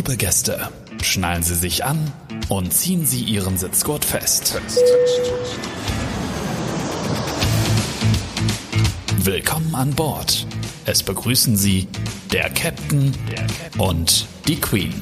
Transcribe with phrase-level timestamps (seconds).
[0.00, 0.70] Liebe Gäste,
[1.02, 2.10] schnallen Sie sich an
[2.48, 4.58] und ziehen Sie Ihren Sitzgurt fest.
[9.18, 10.46] Willkommen an Bord.
[10.86, 11.86] Es begrüßen Sie
[12.32, 13.12] der Captain
[13.76, 14.94] und die Queen.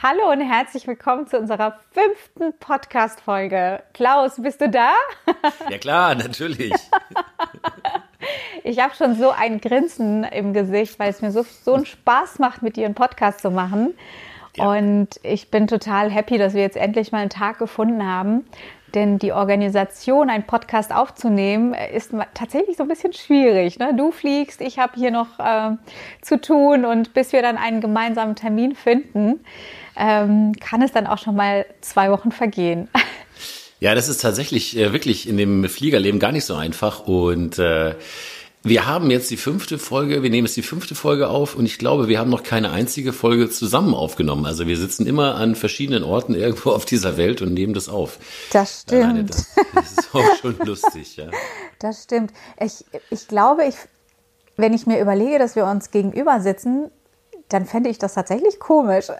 [0.00, 3.82] Hallo und herzlich willkommen zu unserer fünften Podcast-Folge.
[3.94, 4.92] Klaus, bist du da?
[5.68, 6.72] Ja klar, natürlich.
[8.64, 12.38] Ich habe schon so ein Grinsen im Gesicht, weil es mir so, so einen Spaß
[12.38, 13.94] macht, mit dir einen Podcast zu machen.
[14.56, 14.70] Ja.
[14.70, 18.44] Und ich bin total happy, dass wir jetzt endlich mal einen Tag gefunden haben.
[18.94, 23.78] Denn die Organisation, einen Podcast aufzunehmen, ist tatsächlich so ein bisschen schwierig.
[23.78, 23.94] Ne?
[23.96, 25.76] Du fliegst, ich habe hier noch äh,
[26.20, 29.40] zu tun und bis wir dann einen gemeinsamen Termin finden,
[29.96, 32.88] ähm, kann es dann auch schon mal zwei Wochen vergehen.
[33.80, 37.08] Ja, das ist tatsächlich äh, wirklich in dem Fliegerleben gar nicht so einfach.
[37.08, 37.96] Und äh,
[38.64, 41.78] wir haben jetzt die fünfte Folge, wir nehmen jetzt die fünfte Folge auf und ich
[41.78, 44.46] glaube, wir haben noch keine einzige Folge zusammen aufgenommen.
[44.46, 48.18] Also wir sitzen immer an verschiedenen Orten irgendwo auf dieser Welt und nehmen das auf.
[48.52, 49.30] Das Alleine stimmt.
[49.30, 51.26] das, das ist auch schon lustig, ja.
[51.80, 52.32] Das stimmt.
[52.60, 53.74] Ich, ich glaube, ich,
[54.56, 56.90] wenn ich mir überlege, dass wir uns gegenüber sitzen,
[57.48, 59.06] dann fände ich das tatsächlich komisch.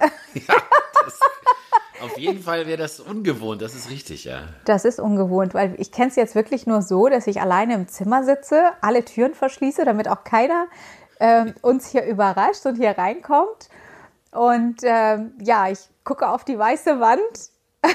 [2.03, 4.41] Auf jeden Fall wäre das ungewohnt, das ist richtig, ja.
[4.65, 7.87] Das ist ungewohnt, weil ich kenne es jetzt wirklich nur so, dass ich alleine im
[7.87, 10.67] Zimmer sitze, alle Türen verschließe, damit auch keiner
[11.21, 13.69] ähm, uns hier überrascht und hier reinkommt.
[14.33, 17.51] Und ähm, ja, ich gucke auf die weiße Wand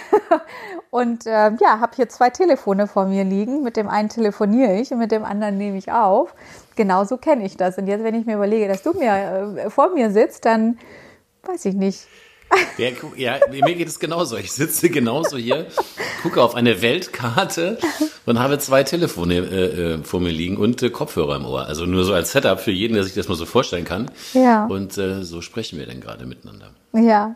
[0.89, 3.63] und ähm, ja, habe hier zwei Telefone vor mir liegen.
[3.63, 6.33] Mit dem einen telefoniere ich und mit dem anderen nehme ich auf.
[6.75, 7.77] Genauso kenne ich das.
[7.77, 10.79] Und jetzt, wenn ich mir überlege, dass du mir äh, vor mir sitzt, dann
[11.43, 12.07] weiß ich nicht.
[12.77, 14.37] Ja, gu- ja, mir geht es genauso.
[14.37, 15.65] Ich sitze genauso hier,
[16.23, 17.77] gucke auf eine Weltkarte
[18.25, 21.65] und habe zwei Telefone äh, äh, vor mir liegen und äh, Kopfhörer im Ohr.
[21.65, 24.11] Also nur so als Setup für jeden, der sich das mal so vorstellen kann.
[24.33, 24.65] Ja.
[24.67, 26.69] Und äh, so sprechen wir dann gerade miteinander.
[26.93, 27.35] Ja.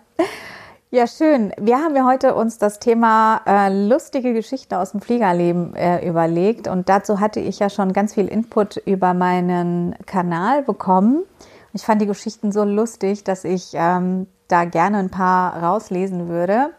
[0.94, 1.54] Ja, schön.
[1.58, 6.68] Wir haben ja heute uns das Thema äh, lustige Geschichten aus dem Fliegerleben äh, überlegt
[6.68, 11.24] und dazu hatte ich ja schon ganz viel Input über meinen Kanal bekommen.
[11.74, 16.72] Ich fand die Geschichten so lustig, dass ich ähm, da gerne ein paar rauslesen würde.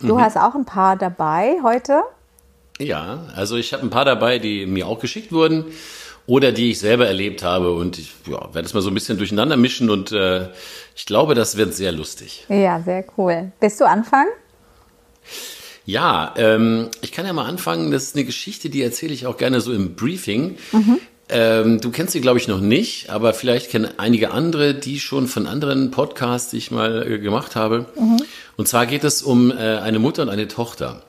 [0.00, 2.02] Du hast auch ein paar dabei heute.
[2.78, 5.66] Ja, also ich habe ein paar dabei, die mir auch geschickt wurden
[6.26, 9.18] oder die ich selber erlebt habe und ich ja, werde es mal so ein bisschen
[9.18, 10.48] durcheinander mischen und äh,
[10.96, 12.46] ich glaube, das wird sehr lustig.
[12.48, 13.52] Ja, sehr cool.
[13.60, 14.30] Willst du anfangen?
[15.86, 17.90] Ja, ähm, ich kann ja mal anfangen.
[17.90, 20.56] Das ist eine Geschichte, die erzähle ich auch gerne so im Briefing.
[21.36, 25.26] Ähm, du kennst sie, glaube ich, noch nicht, aber vielleicht kennen einige andere, die schon
[25.26, 27.86] von anderen Podcasts, die ich mal äh, gemacht habe.
[28.56, 31.02] Und zwar geht es um äh, eine Mutter und eine Tochter.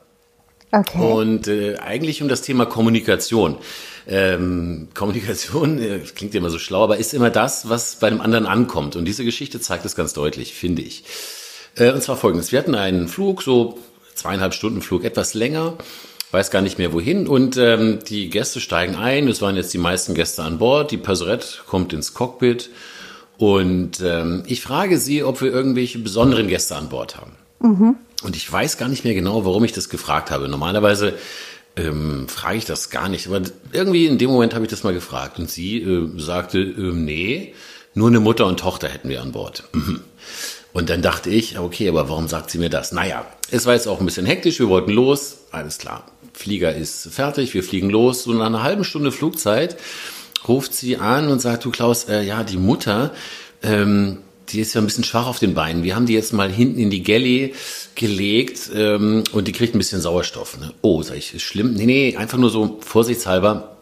[0.72, 0.98] Okay.
[0.98, 3.58] Und äh, eigentlich um das Thema Kommunikation.
[4.08, 8.20] Ähm, Kommunikation äh, klingt ja immer so schlau, aber ist immer das, was bei dem
[8.20, 8.96] anderen ankommt.
[8.96, 11.04] Und diese Geschichte zeigt es ganz deutlich, finde ich.
[11.76, 12.50] Äh, und zwar folgendes.
[12.50, 13.78] Wir hatten einen Flug, so
[14.16, 15.78] zweieinhalb Stunden Flug, etwas länger,
[16.30, 17.26] weiß gar nicht mehr wohin.
[17.26, 19.28] Und ähm, die Gäste steigen ein.
[19.28, 20.90] Es waren jetzt die meisten Gäste an Bord.
[20.90, 22.70] Die Persorette kommt ins Cockpit.
[23.38, 27.32] Und ähm, ich frage sie, ob wir irgendwelche besonderen Gäste an Bord haben.
[28.22, 30.48] Und ich weiß gar nicht mehr genau, warum ich das gefragt habe.
[30.48, 31.14] Normalerweise
[31.76, 33.26] ähm, frage ich das gar nicht.
[33.26, 35.38] Aber irgendwie in dem Moment habe ich das mal gefragt.
[35.38, 37.54] Und sie äh, sagte, ähm, nee,
[37.94, 39.64] nur eine Mutter und Tochter hätten wir an Bord.
[39.72, 40.00] Mhm.
[40.72, 42.92] Und dann dachte ich, okay, aber warum sagt sie mir das?
[42.92, 44.58] Naja, es war jetzt auch ein bisschen hektisch.
[44.58, 45.38] Wir wollten los.
[45.50, 46.04] Alles klar.
[46.36, 47.54] Flieger ist fertig.
[47.54, 48.24] Wir fliegen los.
[48.24, 49.76] So nach einer halben Stunde Flugzeit
[50.46, 53.12] ruft sie an und sagt, du Klaus, äh, ja, die Mutter,
[53.62, 54.18] ähm,
[54.50, 55.82] die ist ja ein bisschen schwach auf den Beinen.
[55.82, 57.54] Wir haben die jetzt mal hinten in die Galley
[57.94, 60.60] gelegt ähm, und die kriegt ein bisschen Sauerstoff.
[60.60, 60.72] Ne?
[60.82, 61.72] Oh, sag ich, ist schlimm?
[61.72, 63.76] Nee, nee, einfach nur so vorsichtshalber,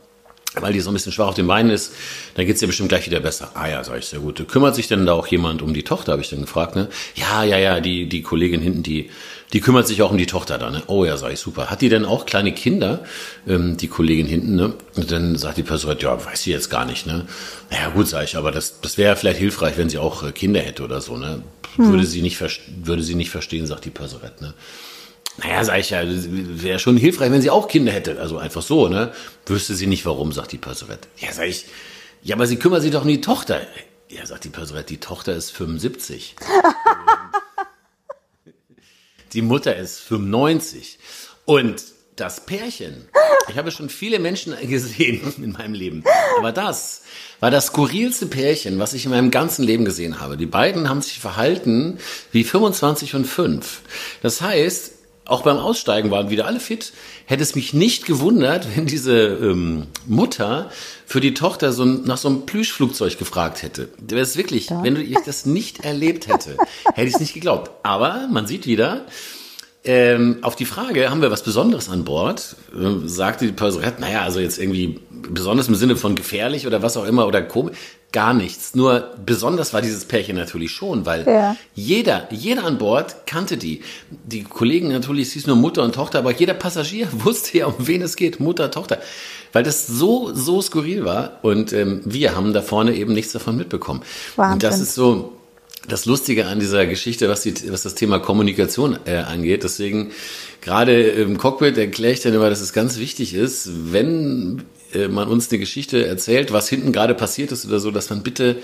[0.54, 1.92] weil die so ein bisschen schwach auf den Beinen ist,
[2.36, 3.50] dann geht's ihr bestimmt gleich wieder besser.
[3.54, 4.46] Ah ja, sag ich, sehr gut.
[4.48, 6.76] Kümmert sich denn da auch jemand um die Tochter, habe ich dann gefragt.
[6.76, 6.88] Ne?
[7.16, 9.10] Ja, ja, ja, die, die Kollegin hinten, die,
[9.54, 10.68] die kümmert sich auch um die Tochter da.
[10.70, 10.82] Ne?
[10.88, 11.70] Oh ja, sag ich, super.
[11.70, 13.04] Hat die denn auch kleine Kinder,
[13.46, 14.56] ähm, die Kollegin hinten?
[14.56, 14.74] Ne?
[14.96, 17.06] Und dann sagt die Person, ja, weiß sie jetzt gar nicht.
[17.06, 17.24] Ne?
[17.70, 20.60] Ja gut, sag ich, aber das, das wäre vielleicht hilfreich, wenn sie auch äh, Kinder
[20.60, 21.16] hätte oder so.
[21.16, 21.44] Ne?
[21.76, 22.40] Würde, sie nicht,
[22.84, 24.42] würde sie nicht verstehen, sagt die Persorette.
[24.42, 24.54] Ne?
[25.38, 28.20] Naja, sag ich ja, wäre schon hilfreich, wenn sie auch Kinder hätte.
[28.20, 29.12] Also einfach so, ne?
[29.46, 31.08] Wüsste sie nicht warum, sagt die Persorette.
[31.18, 31.66] Ja, sag ich,
[32.22, 33.60] ja, aber sie kümmert sich doch um die Tochter.
[34.08, 36.36] Ja, sagt die Persorette, die Tochter ist 75.
[39.34, 40.98] die Mutter ist 95.
[41.44, 41.82] Und
[42.16, 43.08] das Pärchen,
[43.48, 46.04] ich habe schon viele Menschen gesehen in meinem Leben,
[46.38, 47.02] aber das
[47.40, 50.36] war das skurrilste Pärchen, was ich in meinem ganzen Leben gesehen habe.
[50.36, 51.98] Die beiden haben sich verhalten
[52.32, 53.82] wie 25 und 5.
[54.22, 54.92] Das heißt,
[55.26, 56.92] auch beim Aussteigen waren wieder alle fit.
[57.26, 60.70] Hätte es mich nicht gewundert, wenn diese ähm, Mutter
[61.06, 63.88] für die Tochter so ein, nach so einem Plüschflugzeug gefragt hätte.
[64.00, 64.82] Das ist wirklich, ja.
[64.82, 66.56] wenn ich das nicht erlebt hätte,
[66.94, 67.70] hätte ich es nicht geglaubt.
[67.82, 69.06] Aber man sieht wieder,
[69.86, 74.22] ähm, auf die Frage, haben wir was Besonderes an Bord, äh, sagte die Person, naja,
[74.22, 77.76] also jetzt irgendwie besonders im Sinne von gefährlich oder was auch immer oder komisch,
[78.14, 78.74] gar nichts.
[78.74, 81.56] Nur besonders war dieses Pärchen natürlich schon, weil ja.
[81.74, 83.82] jeder, jeder an Bord kannte die.
[84.24, 87.86] Die Kollegen natürlich, es hieß nur Mutter und Tochter, aber jeder Passagier wusste ja, um
[87.86, 88.98] wen es geht, Mutter, Tochter.
[89.52, 93.56] Weil das so, so skurril war und ähm, wir haben da vorne eben nichts davon
[93.56, 94.02] mitbekommen.
[94.36, 94.54] Wahnsinn.
[94.54, 95.32] Und das ist so,
[95.88, 99.64] das Lustige an dieser Geschichte, was, die, was das Thema Kommunikation äh, angeht.
[99.64, 100.12] Deswegen
[100.60, 104.62] gerade im Cockpit erkläre ich dann immer, dass es ganz wichtig ist, wenn
[104.94, 108.22] äh, man uns eine Geschichte erzählt, was hinten gerade passiert ist oder so, dass man
[108.22, 108.56] bitte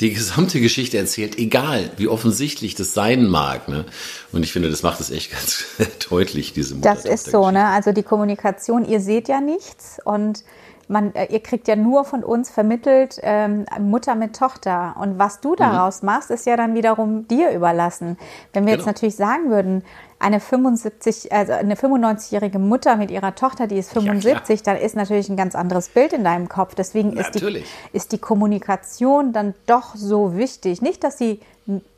[0.00, 3.68] die gesamte Geschichte erzählt, egal wie offensichtlich das sein mag.
[3.68, 3.84] Ne?
[4.32, 5.64] Und ich finde, das macht es echt ganz
[6.10, 7.66] deutlich, diese Mutter Das ist so, ne?
[7.66, 10.44] Also die Kommunikation, ihr seht ja nichts und
[10.88, 14.96] man, äh, ihr kriegt ja nur von uns vermittelt ähm, Mutter mit Tochter.
[15.00, 15.56] Und was du mhm.
[15.56, 16.06] daraus mhm.
[16.06, 18.18] machst, ist ja dann wiederum dir überlassen.
[18.52, 18.82] Wenn wir genau.
[18.82, 19.82] jetzt natürlich sagen würden,
[20.24, 24.96] eine 75, also eine 95-jährige Mutter mit ihrer Tochter, die ist 75, ja, dann ist
[24.96, 26.74] natürlich ein ganz anderes Bild in deinem Kopf.
[26.74, 27.62] Deswegen ist die,
[27.92, 30.80] ist die Kommunikation dann doch so wichtig.
[30.80, 31.40] Nicht, dass sie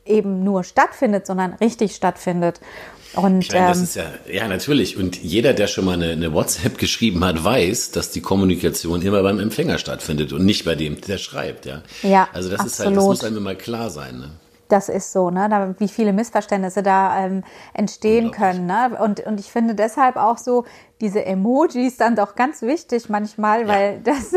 [0.05, 2.61] eben nur stattfindet, sondern richtig stattfindet.
[3.14, 4.96] Und, meine, das ähm, ist ja, ja, natürlich.
[4.96, 9.23] Und jeder, der schon mal eine, eine, WhatsApp geschrieben hat, weiß, dass die Kommunikation immer
[9.23, 11.82] beim Empfänger stattfindet und nicht bei dem, der schreibt, ja.
[12.02, 12.28] Ja.
[12.32, 12.73] Also das absolut.
[12.73, 14.31] ist halt, das muss einem immer klar sein, ne?
[14.69, 15.49] Das ist so, ne?
[15.49, 18.67] Da, wie viele Missverständnisse da ähm, entstehen können.
[18.67, 18.97] Ne?
[19.01, 20.65] Und, und ich finde deshalb auch so
[21.01, 23.69] diese Emojis dann doch ganz wichtig manchmal, ja.
[23.69, 24.33] weil das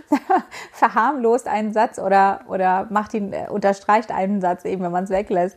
[0.72, 5.10] verharmlost einen Satz oder, oder macht ihn, äh, unterstreicht einen Satz eben, wenn man es
[5.10, 5.56] weglässt.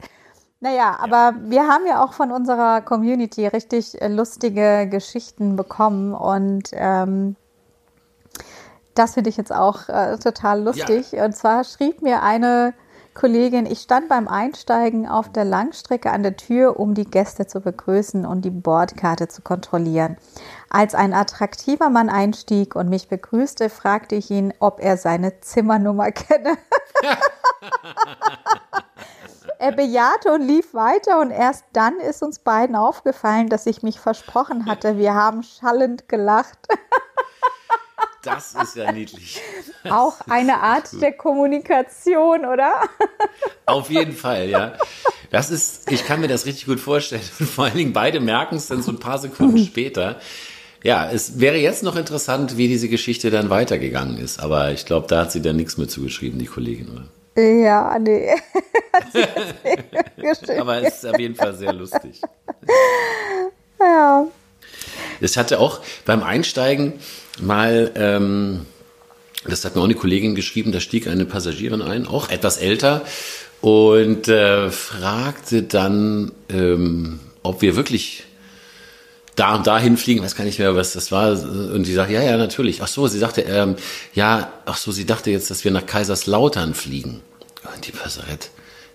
[0.60, 6.70] Naja, aber wir haben ja auch von unserer Community richtig äh, lustige Geschichten bekommen und
[6.74, 7.36] ähm,
[8.96, 11.12] das finde ich jetzt auch äh, total lustig.
[11.12, 11.26] Ja.
[11.26, 12.74] Und zwar schrieb mir eine
[13.18, 17.62] Kollegin, ich stand beim Einsteigen auf der Langstrecke an der Tür, um die Gäste zu
[17.62, 20.18] begrüßen und die Bordkarte zu kontrollieren.
[20.69, 26.12] Als ein attraktiver Mann einstieg und mich begrüßte, fragte ich ihn, ob er seine Zimmernummer
[26.12, 26.60] kenne.
[29.58, 34.00] er bejahte und lief weiter und erst dann ist uns beiden aufgefallen, dass ich mich
[34.00, 35.00] versprochen hatte.
[35.00, 36.68] Wir haben schallend gelacht.
[38.28, 39.42] Das ist ja niedlich.
[39.90, 42.82] Auch eine Art der Kommunikation, oder?
[43.66, 44.74] Auf jeden Fall, ja.
[45.32, 47.22] Das ist, ich kann mir das richtig gut vorstellen.
[47.40, 50.20] Und vor allen Dingen beide merken es dann so ein paar Sekunden später.
[50.84, 54.40] Ja, es wäre jetzt noch interessant, wie diese Geschichte dann weitergegangen ist.
[54.42, 57.42] Aber ich glaube, da hat sie dann nichts mehr zugeschrieben, die Kollegin, oder?
[57.42, 58.36] Ja, nee.
[60.60, 62.20] Aber es ist auf jeden Fall sehr lustig.
[63.80, 64.28] Ja.
[65.22, 66.94] Es hatte auch beim Einsteigen
[67.42, 68.66] mal, ähm,
[69.45, 73.04] das hat mir auch eine Kollegin geschrieben, da stieg eine Passagierin ein, auch etwas älter,
[73.62, 78.24] und äh, fragte dann, ähm, ob wir wirklich
[79.36, 81.31] da und dahin fliegen, weiß gar nicht mehr, was das war.
[81.31, 82.81] Und sie sagt, ja, ja, natürlich.
[82.81, 83.75] Ach so, sie sagte, ähm,
[84.13, 87.22] ja, ach so, sie dachte jetzt, dass wir nach Kaiserslautern fliegen.
[87.75, 88.48] Und die Passerette,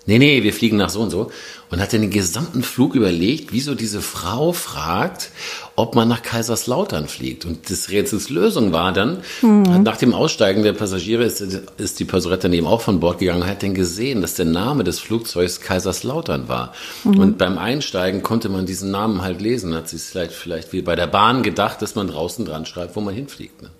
[0.06, 1.30] nee, nee, wir fliegen nach so und so.
[1.70, 5.30] Und hat dann den gesamten Flug überlegt, wieso diese Frau fragt,
[5.74, 7.46] ob man nach Kaiserslautern fliegt.
[7.46, 9.82] Und das Rätsels Lösung war dann, mhm.
[9.82, 13.62] nach dem Aussteigen der Passagiere ist, ist die Passerette eben auch von Bord gegangen, hat
[13.62, 16.74] dann gesehen, dass der Name des Flugzeugs Kaiserslautern war.
[17.04, 17.18] Mhm.
[17.18, 20.82] Und beim Einsteigen konnte man diesen Namen halt lesen, hat sie es vielleicht, vielleicht wie
[20.82, 23.62] bei der Bahn gedacht, dass man draußen dran schreibt, wo man hinfliegt.
[23.62, 23.70] Ne?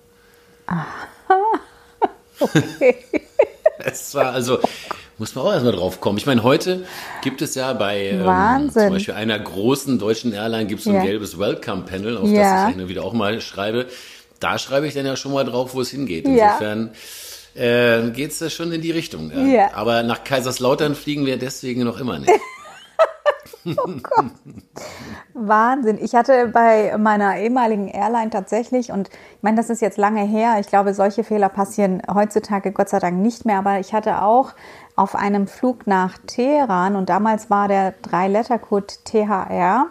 [0.67, 0.95] Aha.
[2.39, 2.95] Okay.
[3.77, 4.59] es war also,
[5.17, 6.17] muss man auch erstmal drauf kommen.
[6.17, 6.85] Ich meine, heute
[7.21, 10.97] gibt es ja bei ähm, zum Beispiel einer großen deutschen Airline gibt es so ein
[10.97, 11.03] ja.
[11.03, 12.67] gelbes Welcome-Panel, auf ja.
[12.67, 13.87] das ich wieder auch mal schreibe.
[14.39, 16.25] Da schreibe ich dann ja schon mal drauf, wo es hingeht.
[16.25, 16.91] Insofern
[17.55, 19.31] äh, geht es da schon in die Richtung.
[19.51, 19.73] Ja.
[19.73, 22.31] Aber nach Kaiserslautern fliegen wir deswegen noch immer nicht.
[23.77, 24.25] oh Gott.
[25.33, 25.97] Wahnsinn.
[26.01, 30.57] Ich hatte bei meiner ehemaligen Airline tatsächlich, und ich meine, das ist jetzt lange her,
[30.59, 34.53] ich glaube, solche Fehler passieren heutzutage Gott sei Dank nicht mehr, aber ich hatte auch
[34.95, 39.87] auf einem Flug nach Teheran und damals war der Drei-Letter-Code THR.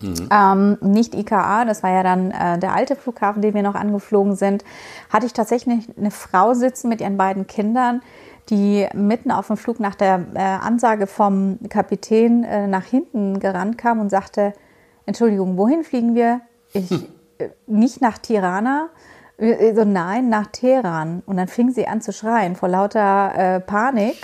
[0.00, 0.28] Mhm.
[0.30, 4.34] Ähm, nicht IKA, das war ja dann äh, der alte Flughafen, den wir noch angeflogen
[4.36, 4.64] sind,
[5.08, 8.02] hatte ich tatsächlich eine Frau sitzen mit ihren beiden Kindern,
[8.50, 13.78] die mitten auf dem Flug nach der äh, Ansage vom Kapitän äh, nach hinten gerannt
[13.78, 14.52] kam und sagte,
[15.06, 16.40] Entschuldigung, wohin fliegen wir?
[16.72, 16.90] Ich,
[17.38, 18.88] äh, nicht nach Tirana,
[19.38, 21.22] so nein, nach Teheran.
[21.26, 24.16] Und dann fing sie an zu schreien vor lauter äh, Panik.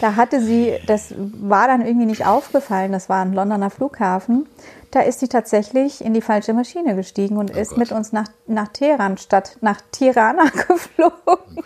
[0.00, 4.48] Da hatte sie, das war dann irgendwie nicht aufgefallen, das war ein Londoner Flughafen.
[4.90, 7.78] Da ist sie tatsächlich in die falsche Maschine gestiegen und oh ist Gott.
[7.78, 11.64] mit uns nach, nach Teheran statt nach Tirana geflogen.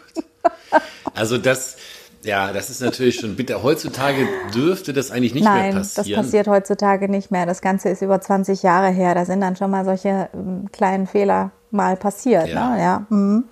[1.14, 1.76] Also das,
[2.24, 3.62] ja, das ist natürlich schon bitter.
[3.62, 6.06] Heutzutage dürfte das eigentlich nicht Nein, mehr passieren.
[6.06, 7.46] Nein, das passiert heutzutage nicht mehr.
[7.46, 9.14] Das Ganze ist über 20 Jahre her.
[9.14, 12.48] Da sind dann schon mal solche ähm, kleinen Fehler mal passiert.
[12.48, 12.82] Ja, ne?
[12.82, 13.06] ja.
[13.10, 13.44] Mhm.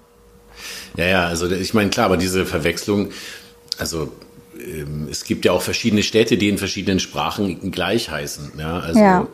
[0.97, 3.11] ja, ja, also ich meine, klar, aber diese Verwechslung,
[3.79, 4.13] also
[4.59, 8.53] ähm, es gibt ja auch verschiedene Städte, die in verschiedenen Sprachen gleich heißen.
[8.59, 9.27] Ja, also ja.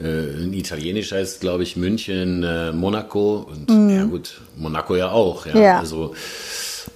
[0.00, 3.90] Äh, in Italienisch heißt, glaube ich, München, äh, Monaco und mhm.
[3.90, 5.46] ja gut, Monaco ja auch.
[5.46, 5.78] Ja, ja.
[5.78, 6.14] also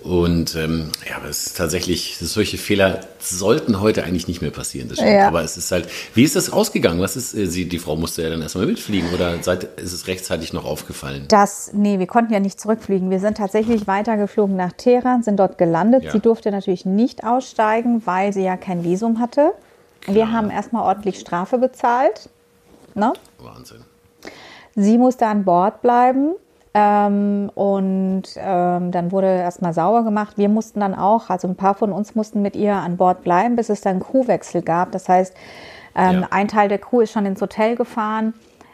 [0.03, 4.89] und ähm, ja, aber es ist tatsächlich, solche Fehler sollten heute eigentlich nicht mehr passieren.
[4.89, 5.13] Das stimmt.
[5.13, 5.29] Ja.
[5.29, 7.01] Aber es ist halt, wie ist das ausgegangen?
[7.01, 10.09] Was ist, äh, sie, die Frau musste ja dann erstmal mitfliegen oder seit, ist es
[10.09, 11.27] rechtzeitig noch aufgefallen?
[11.29, 13.11] Das, nee, wir konnten ja nicht zurückfliegen.
[13.11, 16.05] Wir sind tatsächlich weitergeflogen nach Teheran, sind dort gelandet.
[16.05, 16.13] Ja.
[16.13, 19.53] Sie durfte natürlich nicht aussteigen, weil sie ja kein Visum hatte.
[20.07, 20.33] Wir ja.
[20.33, 22.29] haben erstmal ordentlich Strafe bezahlt.
[22.95, 23.13] Ne?
[23.39, 23.85] Wahnsinn.
[24.75, 26.35] Sie musste an Bord bleiben.
[26.75, 30.39] Ähm, und ähm, dann wurde erstmal sauber gemacht.
[30.39, 33.57] Wir mussten dann auch, also ein paar von uns mussten mit ihr an Bord bleiben,
[33.57, 34.93] bis es dann Crewwechsel gab.
[34.93, 35.35] Das heißt,
[35.95, 36.29] ähm, ja.
[36.31, 38.33] ein Teil der Crew ist schon ins Hotel gefahren.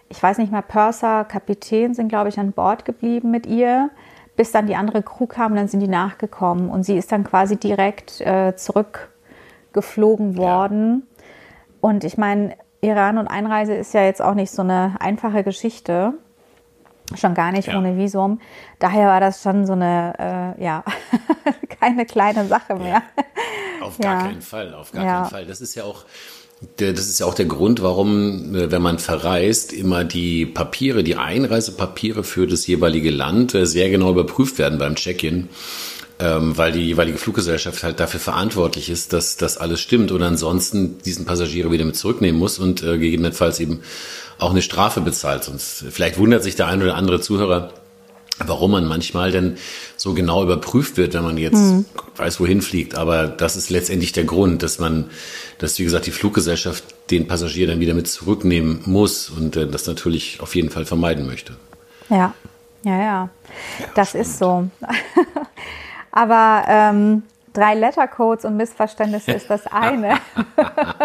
[0.09, 3.91] Ich weiß nicht mehr, Purser, Kapitän sind, glaube ich, an Bord geblieben mit ihr,
[4.37, 6.71] bis dann die andere Crew kam, dann sind die nachgekommen.
[6.71, 11.03] Und sie ist dann quasi direkt äh, zurückgeflogen worden.
[11.03, 11.25] Ja.
[11.81, 16.15] Und ich meine, Iran und Einreise ist ja jetzt auch nicht so eine einfache Geschichte.
[17.17, 17.79] Schon gar nicht ja.
[17.79, 18.41] ohne Visum.
[18.79, 20.85] Daher war das schon so eine, äh, ja,
[21.81, 23.03] keine kleine Sache mehr.
[23.81, 24.27] Ja, auf gar ja.
[24.27, 25.47] keinen Fall, auf gar keinen Fall.
[25.47, 26.05] Das ist ja auch,
[26.77, 31.17] das ist ja auch der Grund, warum, äh, wenn man verreist, immer die Papiere, die
[31.17, 35.49] Einreisepapiere für das jeweilige Land äh, sehr genau überprüft werden beim Check-in
[36.21, 40.99] ähm, weil die jeweilige Fluggesellschaft halt dafür verantwortlich ist, dass das alles stimmt und ansonsten
[41.05, 43.81] diesen Passagiere wieder mit zurücknehmen muss und äh, gegebenenfalls eben
[44.39, 45.45] auch eine Strafe bezahlt.
[45.45, 47.73] Sonst vielleicht wundert sich der ein oder andere Zuhörer,
[48.47, 49.57] warum man manchmal denn
[49.97, 51.85] so genau überprüft wird, wenn man jetzt mhm.
[52.17, 52.97] weiß, wohin fliegt.
[52.97, 55.11] Aber das ist letztendlich der Grund, dass man,
[55.59, 59.87] dass wie gesagt die Fluggesellschaft den Passagier dann wieder mit zurücknehmen muss und äh, das
[59.87, 61.55] natürlich auf jeden Fall vermeiden möchte.
[62.11, 62.35] Ja,
[62.85, 63.01] ja, ja.
[63.01, 63.31] ja
[63.95, 64.27] das spannend.
[64.27, 64.71] ist so.
[66.13, 67.23] Aber ähm,
[67.59, 70.19] drei Lettercodes und Missverständnisse ist das eine.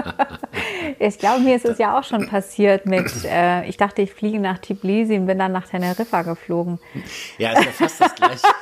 [0.99, 4.39] ich glaube, mir ist es ja auch schon passiert mit, äh, ich dachte, ich fliege
[4.39, 6.79] nach Tbilisi und bin dann nach Teneriffa geflogen.
[7.37, 8.47] Ja, ist ja fast das Gleiche.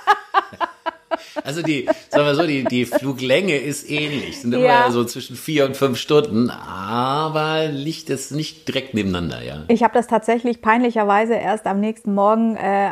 [1.43, 4.91] Also die, sagen wir so, die, die Fluglänge ist ähnlich, sind immer ja.
[4.91, 9.63] so zwischen vier und fünf Stunden, aber liegt es nicht direkt nebeneinander, ja.
[9.67, 12.89] Ich habe das tatsächlich peinlicherweise erst am nächsten Morgen, äh,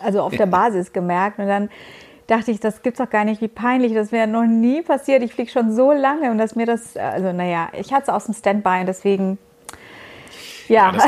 [0.00, 1.70] also auf der Basis gemerkt und dann
[2.26, 5.22] dachte ich, das gibt's doch gar nicht, wie peinlich, das wäre noch nie passiert.
[5.22, 8.24] Ich fliege schon so lange und dass mir das, also naja, ich hatte es aus
[8.24, 9.38] dem Standby und deswegen,
[10.68, 10.92] ja.
[10.92, 11.04] ja das,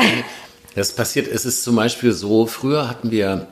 [0.75, 3.47] das, passiert, es ist zum Beispiel so, früher hatten wir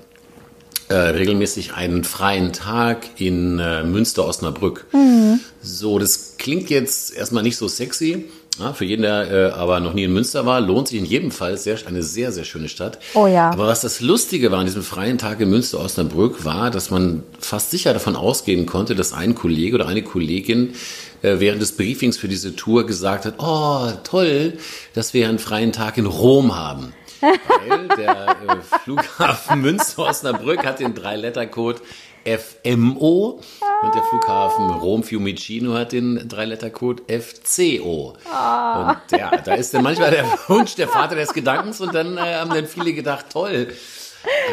[0.90, 4.88] äh, regelmäßig einen freien Tag in äh, Münster-Osnabrück.
[4.94, 5.42] Mhm.
[5.62, 8.30] So, das klingt jetzt erstmal nicht so sexy,
[8.60, 11.32] ja, für jeden, der äh, aber noch nie in Münster war, lohnt sich in jedem
[11.32, 13.00] Fall sehr, eine sehr, sehr schöne Stadt.
[13.14, 13.52] Oh ja.
[13.52, 17.72] Aber was das Lustige war an diesem freien Tag in Münster-Osnabrück war, dass man fast
[17.72, 20.74] sicher davon ausgehen konnte, dass ein Kollege oder eine Kollegin
[21.22, 24.54] äh, während des Briefings für diese Tour gesagt hat, oh, toll,
[24.94, 26.94] dass wir einen freien Tag in Rom haben.
[27.22, 31.82] Weil der äh, Flughafen Münster-Osnabrück hat den Drei-Letter-Code
[32.28, 33.40] FMO
[33.84, 38.14] und der Flughafen Rom Fiumicino hat den Dreilettercode FCO.
[38.32, 38.92] Ah.
[38.92, 42.36] Und ja, da ist dann manchmal der Wunsch der Vater des Gedankens und dann äh,
[42.36, 43.68] haben dann viele gedacht, toll,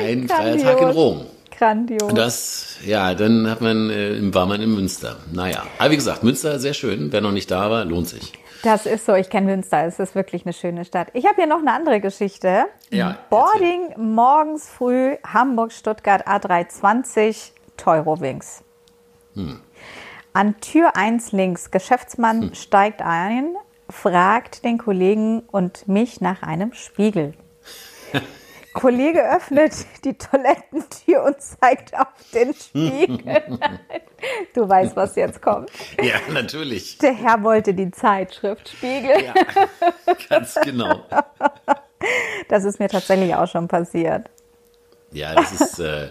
[0.01, 1.27] ein freier Tag in Rom.
[1.57, 2.13] Grandios.
[2.15, 5.17] Das, ja, dann hat man, äh, war man in Münster.
[5.33, 7.13] Naja, aber wie gesagt, Münster sehr schön.
[7.13, 8.33] Wer noch nicht da war, lohnt sich.
[8.65, 11.09] Das ist so, ich kenne Münster, es ist wirklich eine schöne Stadt.
[11.13, 12.65] Ich habe hier noch eine andere Geschichte.
[12.91, 14.03] Ja, Boarding erzähl.
[14.03, 18.63] morgens früh Hamburg, Stuttgart A320 Teurowings.
[19.35, 19.61] Hm.
[20.33, 22.55] An Tür 1 links, Geschäftsmann hm.
[22.55, 23.55] steigt ein,
[23.89, 27.35] fragt den Kollegen und mich nach einem Spiegel.
[28.75, 29.73] Kollege öffnet
[30.05, 33.59] die Toilettentür und zeigt auf den Spiegel.
[34.55, 35.71] du weißt, was jetzt kommt.
[36.03, 36.99] Ja, natürlich.
[36.99, 39.25] Der Herr wollte die Zeitschrift Spiegel.
[39.25, 39.35] Ja,
[40.29, 41.07] ganz genau.
[42.49, 44.29] Das ist mir tatsächlich auch schon passiert.
[45.13, 45.79] Ja, das ist.
[45.79, 46.11] Äh,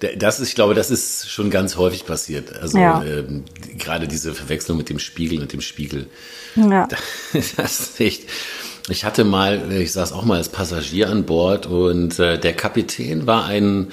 [0.00, 2.56] das ist, ich glaube, das ist schon ganz häufig passiert.
[2.58, 3.02] Also ja.
[3.04, 3.44] ähm,
[3.76, 6.06] gerade diese Verwechslung mit dem Spiegel und dem Spiegel.
[6.56, 6.88] Ja.
[7.56, 8.22] Das ist echt.
[8.88, 13.26] Ich hatte mal, ich saß auch mal als Passagier an Bord und äh, der Kapitän
[13.26, 13.88] war ein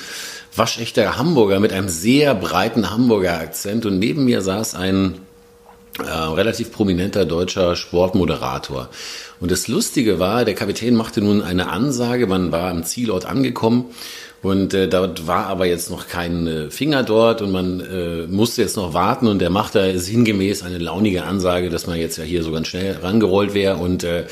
[0.55, 5.19] waschechter Hamburger mit einem sehr breiten Hamburger Akzent und neben mir saß ein
[5.97, 8.89] Äh, relativ prominenter deutscher Sportmoderator.
[9.39, 13.85] Und das Lustige war, der Kapitän machte nun eine Ansage, man war am Zielort angekommen
[14.45, 18.61] und äh, dort war aber jetzt noch kein äh, Finger dort und man äh, musste
[18.61, 22.43] jetzt noch warten und der machte sinngemäß eine launige Ansage, dass man jetzt ja hier
[22.43, 24.27] so ganz schnell rangerollt wäre und äh,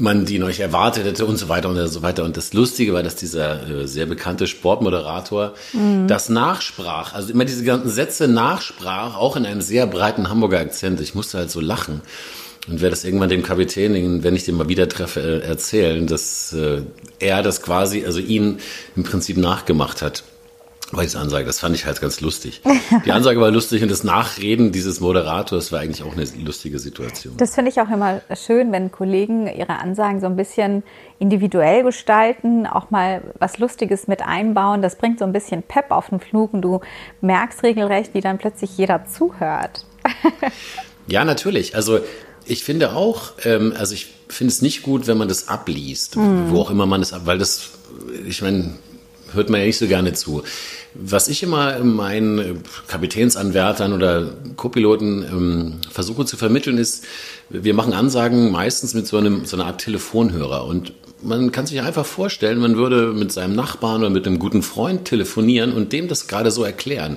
[0.00, 2.24] man die noch nicht erwartet hätte und so weiter und so weiter.
[2.24, 6.08] Und das Lustige war, dass dieser äh, sehr bekannte Sportmoderator mhm.
[6.08, 11.02] das nachsprach, also immer diese ganzen Sätze nachsprach, auch in einem sehr breiten Hamburger Akzent.
[11.02, 12.00] Ich musste halt so lachen
[12.66, 16.52] und werde das irgendwann dem Kapitän, wenn ich den mal wieder treffe, äh, erzählen, dass
[16.52, 16.82] äh,
[17.18, 18.58] er das quasi, also ihn
[18.96, 20.24] im Prinzip nachgemacht hat.
[20.92, 22.60] Weil ich Ansage, das fand ich halt ganz lustig.
[23.04, 27.36] Die Ansage war lustig und das Nachreden dieses Moderators war eigentlich auch eine lustige Situation.
[27.36, 30.84] Das finde ich auch immer schön, wenn Kollegen ihre Ansagen so ein bisschen
[31.18, 34.82] individuell gestalten, auch mal was Lustiges mit einbauen.
[34.82, 36.80] Das bringt so ein bisschen Pep auf den Flug und du
[37.22, 39.86] merkst regelrecht, wie dann plötzlich jeder zuhört.
[41.08, 41.74] ja, natürlich.
[41.74, 42.00] Also
[42.46, 46.50] ich finde auch, ähm, also ich finde es nicht gut, wenn man das abliest, mhm.
[46.50, 47.70] wo auch immer man es ab, weil das,
[48.26, 48.74] ich meine,
[49.32, 50.42] hört man ja nicht so gerne zu.
[50.94, 57.04] Was ich immer meinen Kapitänsanwärtern oder Co-Piloten ähm, versuche zu vermitteln, ist,
[57.50, 60.64] wir machen Ansagen meistens mit so, einem, so einer Art Telefonhörer.
[60.64, 64.62] Und man kann sich einfach vorstellen, man würde mit seinem Nachbarn oder mit einem guten
[64.62, 67.16] Freund telefonieren und dem das gerade so erklären.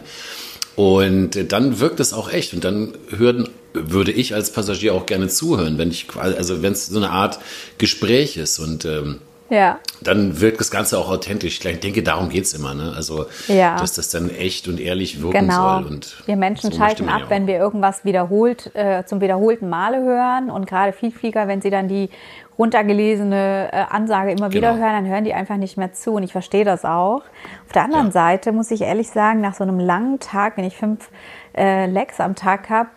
[0.75, 2.53] Und dann wirkt es auch echt.
[2.53, 3.50] Und dann hören,
[3.91, 7.39] würde ich als Passagier auch gerne zuhören, wenn ich, also wenn es so eine Art
[7.77, 8.60] Gespräch ist.
[8.60, 9.19] Und ähm,
[9.50, 9.79] ja.
[10.01, 11.63] Dann wirkt das Ganze auch authentisch.
[11.65, 12.74] Ich denke, darum geht es immer.
[12.74, 12.93] Ne?
[12.96, 13.77] Also, ja.
[13.77, 15.79] dass das dann echt und ehrlich wirken genau.
[15.79, 15.86] soll.
[15.86, 20.50] Und wir Menschen so schalten ab, wenn wir irgendwas wiederholt, äh, zum wiederholten Male hören.
[20.50, 22.10] Und gerade Vielflieger, wenn sie dann die
[22.57, 24.84] runtergelesene äh, Ansage immer wieder genau.
[24.84, 26.13] hören, dann hören die einfach nicht mehr zu.
[26.13, 27.22] Und ich verstehe das auch.
[27.65, 28.12] Auf der anderen ja.
[28.12, 31.10] Seite muss ich ehrlich sagen, nach so einem langen Tag, wenn ich fünf
[31.55, 32.89] äh, Lecks am Tag habe,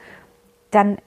[0.71, 0.99] dann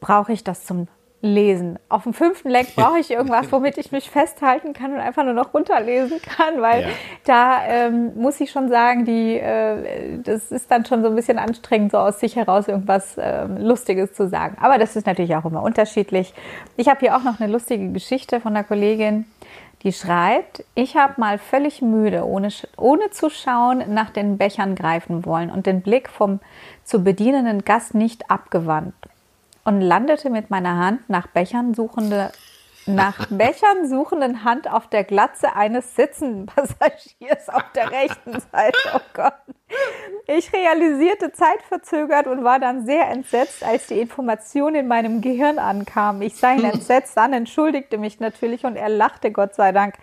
[0.00, 0.88] brauche ich das zum
[1.20, 1.78] lesen.
[1.88, 5.34] Auf dem fünften Leck brauche ich irgendwas, womit ich mich festhalten kann und einfach nur
[5.34, 6.88] noch runterlesen kann, weil ja.
[7.24, 11.38] da ähm, muss ich schon sagen, die, äh, das ist dann schon so ein bisschen
[11.38, 14.56] anstrengend, so aus sich heraus irgendwas ähm, Lustiges zu sagen.
[14.60, 16.32] Aber das ist natürlich auch immer unterschiedlich.
[16.76, 19.24] Ich habe hier auch noch eine lustige Geschichte von einer Kollegin,
[19.82, 25.24] die schreibt, ich habe mal völlig müde, ohne, ohne zu schauen, nach den Bechern greifen
[25.24, 26.40] wollen und den Blick vom
[26.84, 28.94] zu bedienenden Gast nicht abgewandt
[29.64, 32.32] und landete mit meiner Hand nach Bechern suchende
[32.88, 38.78] nach Bechern suchenden Hand auf der Glatze eines sitzenden Passagiers auf der rechten Seite.
[38.94, 39.34] Oh Gott.
[40.26, 46.22] Ich realisierte zeitverzögert und war dann sehr entsetzt, als die Information in meinem Gehirn ankam.
[46.22, 49.94] Ich sah ihn entsetzt an, entschuldigte mich natürlich und er lachte, Gott sei Dank.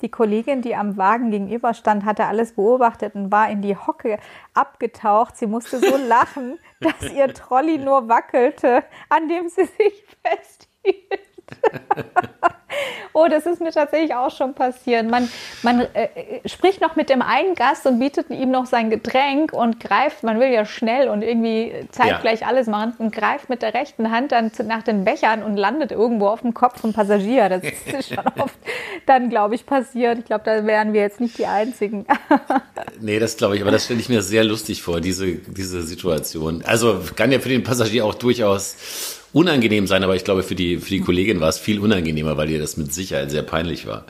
[0.00, 4.18] Die Kollegin, die am Wagen gegenüber stand, hatte alles beobachtet und war in die Hocke
[4.54, 5.36] abgetaucht.
[5.36, 11.31] Sie musste so lachen, dass ihr Trolley nur wackelte, an dem sie sich festhielt.
[13.12, 15.08] oh, das ist mir tatsächlich auch schon passiert.
[15.08, 15.28] Man,
[15.62, 16.08] man äh,
[16.46, 20.40] spricht noch mit dem einen Gast und bietet ihm noch sein Getränk und greift, man
[20.40, 22.46] will ja schnell und irgendwie zeitgleich ja.
[22.48, 25.92] alles machen und greift mit der rechten Hand dann zu, nach den Bechern und landet
[25.92, 27.48] irgendwo auf dem Kopf vom Passagier.
[27.48, 27.62] Das
[27.98, 28.58] ist schon oft
[29.06, 30.18] dann, glaube ich, passiert.
[30.18, 32.06] Ich glaube, da wären wir jetzt nicht die Einzigen.
[33.00, 36.62] nee, das glaube ich, aber das stelle ich mir sehr lustig vor, diese, diese Situation.
[36.64, 40.78] Also kann ja für den Passagier auch durchaus unangenehm sein, aber ich glaube, für die,
[40.78, 44.04] für die Kollegin war es viel unangenehmer, weil ihr das mit Sicherheit sehr peinlich war.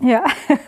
[0.00, 0.24] Ja.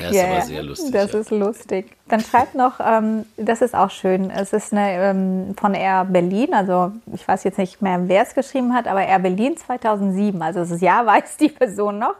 [0.00, 0.92] Das ist yeah, aber sehr lustig.
[0.92, 1.18] Das ja.
[1.18, 1.96] ist lustig.
[2.08, 6.54] Dann schreibt noch, ähm, das ist auch schön, es ist eine, ähm, von Air Berlin,
[6.54, 10.60] also ich weiß jetzt nicht mehr, wer es geschrieben hat, aber Air Berlin 2007, also
[10.60, 12.14] das Jahr weiß die Person noch.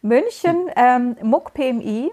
[0.00, 2.10] München, ähm, Muck PMI,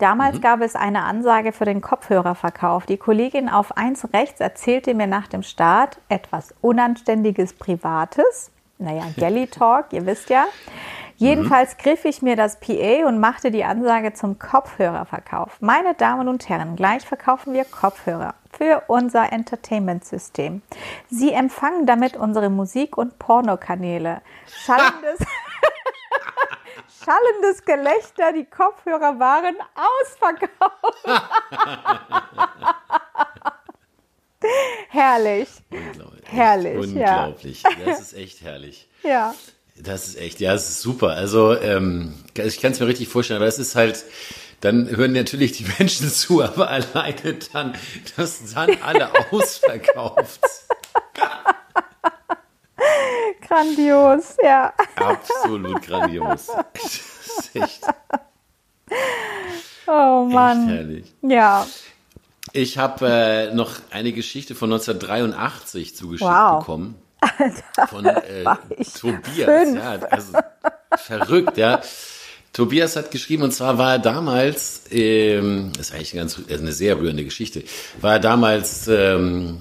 [0.00, 0.40] Damals mhm.
[0.40, 2.86] gab es eine Ansage für den Kopfhörerverkauf.
[2.86, 8.50] Die Kollegin auf 1 rechts erzählte mir nach dem Start etwas Unanständiges Privates.
[8.78, 10.46] Naja, Galley Talk, ihr wisst ja.
[11.16, 11.82] Jedenfalls mhm.
[11.82, 15.58] griff ich mir das PA und machte die Ansage zum Kopfhörerverkauf.
[15.60, 20.62] Meine Damen und Herren, gleich verkaufen wir Kopfhörer für unser Entertainment-System.
[21.10, 24.22] Sie empfangen damit unsere Musik- und Pornokanäle.
[24.46, 25.18] Schallendes.
[27.04, 30.50] schallendes Gelächter, die Kopfhörer waren ausverkauft.
[34.88, 35.48] herrlich.
[35.70, 36.24] Unglaublich.
[36.26, 36.76] Herrlich.
[36.78, 37.62] Unglaublich.
[37.62, 37.70] Ja.
[37.84, 38.86] Das ist echt herrlich.
[39.02, 39.34] Ja.
[39.76, 41.12] Das ist echt, ja, das ist super.
[41.12, 44.04] Also ähm, ich kann es mir richtig vorstellen, aber es ist halt,
[44.60, 47.74] dann hören natürlich die Menschen zu, aber alleine dann,
[48.14, 50.40] dass dann alle ausverkauft.
[53.46, 54.72] Grandios, ja.
[54.96, 56.48] Absolut grandios.
[57.54, 57.82] Echt.
[59.86, 60.68] Oh Mann.
[60.68, 61.14] Echt herrlich.
[61.22, 61.66] Ja.
[62.52, 66.60] Ich habe äh, noch eine Geschichte von 1983 zugeschickt wow.
[66.60, 66.96] bekommen.
[67.90, 68.44] Von äh,
[68.98, 69.44] Tobias.
[69.44, 69.76] Fünf.
[69.76, 70.38] Ja, also,
[70.96, 71.82] verrückt, ja.
[72.52, 76.72] Tobias hat geschrieben, und zwar war er damals, ähm, das ist eigentlich eine, ganz, eine
[76.72, 77.62] sehr rührende Geschichte,
[78.00, 79.60] war er damals, ähm,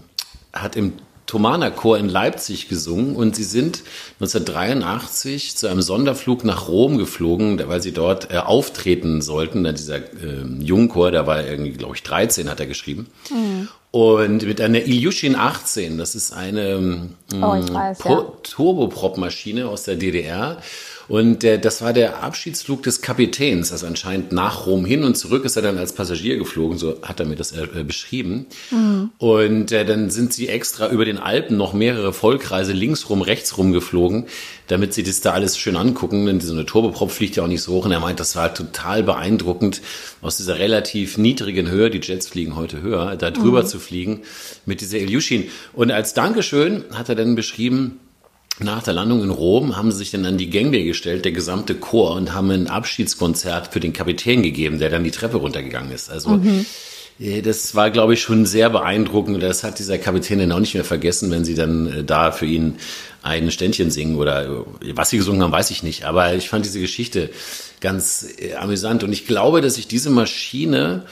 [0.54, 0.94] hat im
[1.30, 3.84] Thomaner Chor in Leipzig gesungen und sie sind
[4.20, 9.64] 1983 zu einem Sonderflug nach Rom geflogen, weil sie dort äh, auftreten sollten.
[9.64, 13.12] Dieser äh, Jungchor, der war irgendwie, glaube ich, 13, hat er geschrieben.
[13.30, 13.68] Mhm.
[13.92, 17.94] Und mit einer Ilyushin 18, das ist eine ähm, oh, ja.
[18.42, 20.58] Turboprop-Maschine aus der DDR.
[21.10, 23.72] Und äh, das war der Abschiedsflug des Kapitäns.
[23.72, 27.20] Also anscheinend nach Rom hin und zurück ist er dann als Passagier geflogen, so hat
[27.20, 28.46] er mir das äh, beschrieben.
[28.70, 29.10] Mhm.
[29.18, 34.28] Und äh, dann sind sie extra über den Alpen noch mehrere Vollkreise linksrum, rechtsrum geflogen,
[34.68, 36.28] damit sie das da alles schön angucken.
[36.28, 37.86] Denn so eine Turboprop fliegt ja auch nicht so hoch.
[37.86, 39.82] Und er meint, das war total beeindruckend,
[40.22, 43.68] aus dieser relativ niedrigen Höhe, die Jets fliegen heute höher, da drüber mhm.
[43.68, 44.22] zu fliegen
[44.68, 45.50] mit dieser Ilyushin.
[45.74, 48.00] Und als Dankeschön hat er dann beschrieben,
[48.60, 51.76] nach der Landung in Rom haben sie sich dann an die Gangway gestellt, der gesamte
[51.76, 56.10] Chor, und haben ein Abschiedskonzert für den Kapitän gegeben, der dann die Treppe runtergegangen ist.
[56.10, 56.66] Also mhm.
[57.20, 59.44] Äh, das war, glaube ich, schon sehr beeindruckend.
[59.44, 62.46] Das hat dieser Kapitän dann auch nicht mehr vergessen, wenn sie dann äh, da für
[62.46, 62.76] ihn
[63.22, 66.06] ein Ständchen singen oder äh, was sie gesungen haben, weiß ich nicht.
[66.06, 67.30] Aber ich fand diese Geschichte
[67.82, 69.04] ganz amüsant.
[69.04, 71.04] Und ich glaube, dass ich diese Maschine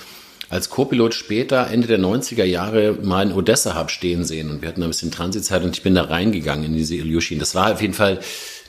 [0.49, 4.49] als Co-Pilot später, Ende der 90er Jahre, mal in Odessa habe stehen sehen.
[4.49, 7.39] Und wir hatten ein bisschen Transitzeit und ich bin da reingegangen in diese Ilyushin.
[7.39, 8.19] Das war auf jeden Fall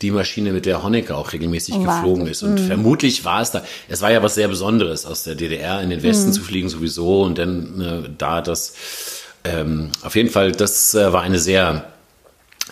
[0.03, 1.89] die Maschine, mit der Honecker auch regelmäßig Wahnsinn.
[1.89, 2.43] geflogen ist.
[2.43, 2.67] Und mhm.
[2.67, 6.03] vermutlich war es da, es war ja was sehr Besonderes, aus der DDR in den
[6.03, 6.33] Westen mhm.
[6.33, 7.23] zu fliegen sowieso.
[7.23, 8.75] Und dann äh, da das,
[9.45, 11.93] ähm, auf jeden Fall, das äh, war eine sehr,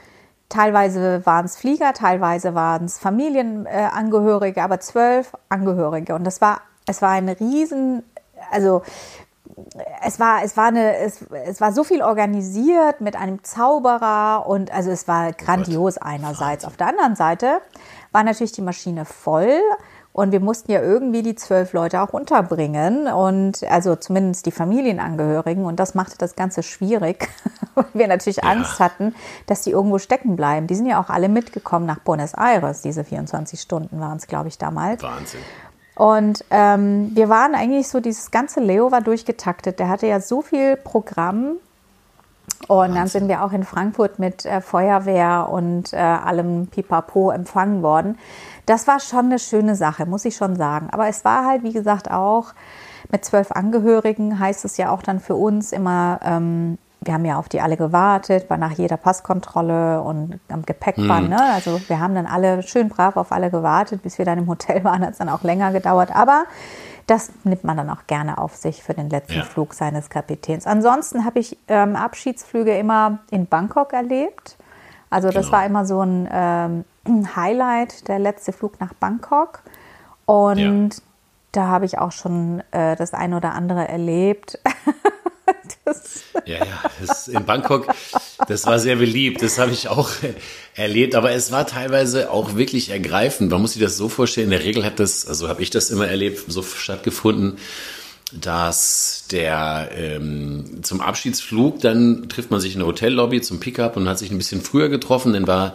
[0.49, 6.15] teilweise waren es Flieger, teilweise waren es Familienangehörige, äh, aber zwölf Angehörige.
[6.15, 8.03] Und das war, es war ein riesen,
[8.51, 8.83] also
[10.03, 14.73] es war, es war eine, es, es war so viel organisiert mit einem Zauberer und
[14.73, 16.65] also es war grandios einerseits.
[16.65, 17.61] Auf der anderen Seite
[18.13, 19.61] war natürlich die Maschine voll
[20.13, 25.65] und wir mussten ja irgendwie die zwölf Leute auch unterbringen und also zumindest die Familienangehörigen.
[25.65, 27.29] Und das machte das Ganze schwierig,
[27.75, 28.51] weil wir natürlich ja.
[28.51, 29.15] Angst hatten,
[29.47, 30.67] dass die irgendwo stecken bleiben.
[30.67, 32.83] Die sind ja auch alle mitgekommen nach Buenos Aires.
[32.83, 35.03] Diese 24 Stunden waren es, glaube ich, damals.
[35.03, 35.41] Wahnsinn.
[35.95, 39.79] Und ähm, wir waren eigentlich so, dieses ganze Leo war durchgetaktet.
[39.79, 41.53] Der hatte ja so viel Programm.
[42.67, 47.83] Und dann sind wir auch in Frankfurt mit äh, Feuerwehr und äh, allem Pipapo empfangen
[47.83, 48.19] worden
[48.67, 50.89] das war schon eine schöne Sache, muss ich schon sagen.
[50.91, 52.53] Aber es war halt, wie gesagt, auch
[53.11, 57.39] mit zwölf Angehörigen heißt es ja auch dann für uns immer, ähm, wir haben ja
[57.39, 61.31] auf die alle gewartet, war nach jeder Passkontrolle und am Gepäckband.
[61.31, 61.35] Mhm.
[61.35, 61.43] Ne?
[61.55, 64.85] Also wir haben dann alle schön brav auf alle gewartet, bis wir dann im Hotel
[64.85, 66.15] waren, hat es dann auch länger gedauert.
[66.15, 66.45] Aber
[67.07, 69.43] das nimmt man dann auch gerne auf sich für den letzten ja.
[69.43, 70.67] Flug seines Kapitäns.
[70.67, 74.57] Ansonsten habe ich ähm, Abschiedsflüge immer in Bangkok erlebt.
[75.11, 75.59] Also das genau.
[75.59, 76.85] war immer so ein ähm,
[77.37, 79.63] Highlight, der letzte Flug nach Bangkok.
[80.25, 81.03] Und ja.
[81.53, 84.59] da habe ich auch schon äh, das ein oder andere erlebt.
[86.45, 87.89] ja, ja, das in Bangkok,
[88.47, 90.11] das war sehr beliebt, das habe ich auch
[90.75, 93.51] erlebt, aber es war teilweise auch wirklich ergreifend.
[93.51, 95.91] Man muss sich das so vorstellen, in der Regel hat das, also habe ich das
[95.91, 97.59] immer erlebt, so stattgefunden,
[98.33, 104.09] dass der ähm, zum Abschiedsflug, dann trifft man sich in der Hotellobby zum Pickup und
[104.09, 105.75] hat sich ein bisschen früher getroffen, dann war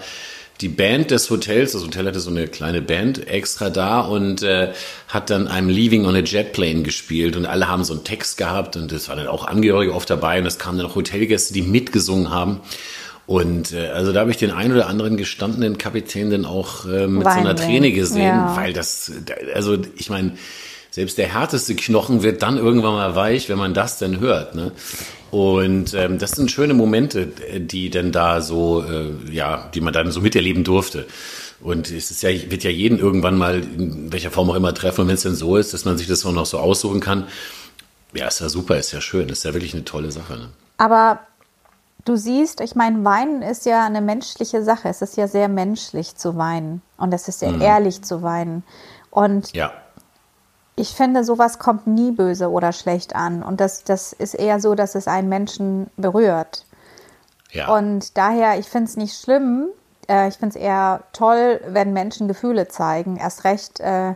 [0.61, 4.71] die Band des Hotels, das Hotel hatte so eine kleine Band extra da und äh,
[5.09, 8.37] hat dann einem Leaving on a Jet Plane gespielt und alle haben so einen Text
[8.37, 11.53] gehabt und es waren dann auch Angehörige oft dabei und es kamen dann auch Hotelgäste,
[11.53, 12.61] die mitgesungen haben.
[13.27, 17.07] Und äh, also da habe ich den ein oder anderen gestandenen Kapitän dann auch äh,
[17.07, 17.43] mit Weinen.
[17.43, 18.55] so einer Träne gesehen, ja.
[18.55, 19.11] weil das,
[19.53, 20.37] also ich meine,
[20.95, 24.55] selbst der härteste Knochen wird dann irgendwann mal weich, wenn man das denn hört.
[24.55, 24.71] Ne?
[25.29, 27.27] Und ähm, das sind schöne Momente,
[27.57, 31.05] die denn da so, äh, ja, die man dann so miterleben durfte.
[31.59, 35.01] Und es ist ja, wird ja jeden irgendwann mal in welcher Form auch immer treffen.
[35.01, 37.27] Und wenn es denn so ist, dass man sich das auch noch so aussuchen kann,
[38.13, 40.37] ja, ist ja super, ist ja schön, ist ja wirklich eine tolle Sache.
[40.37, 40.49] Ne?
[40.77, 41.19] Aber
[42.05, 44.87] du siehst, ich meine, Weinen ist ja eine menschliche Sache.
[44.87, 46.81] Es ist ja sehr menschlich zu weinen.
[46.95, 47.59] Und es ist sehr mhm.
[47.61, 48.63] ehrlich zu weinen.
[49.11, 49.73] Und ja
[50.75, 53.43] ich finde, sowas kommt nie böse oder schlecht an.
[53.43, 56.65] Und das, das ist eher so, dass es einen Menschen berührt.
[57.51, 57.73] Ja.
[57.75, 59.67] Und daher, ich finde es nicht schlimm.
[60.09, 63.15] Äh, ich finde es eher toll, wenn Menschen Gefühle zeigen.
[63.15, 64.15] Erst recht, äh,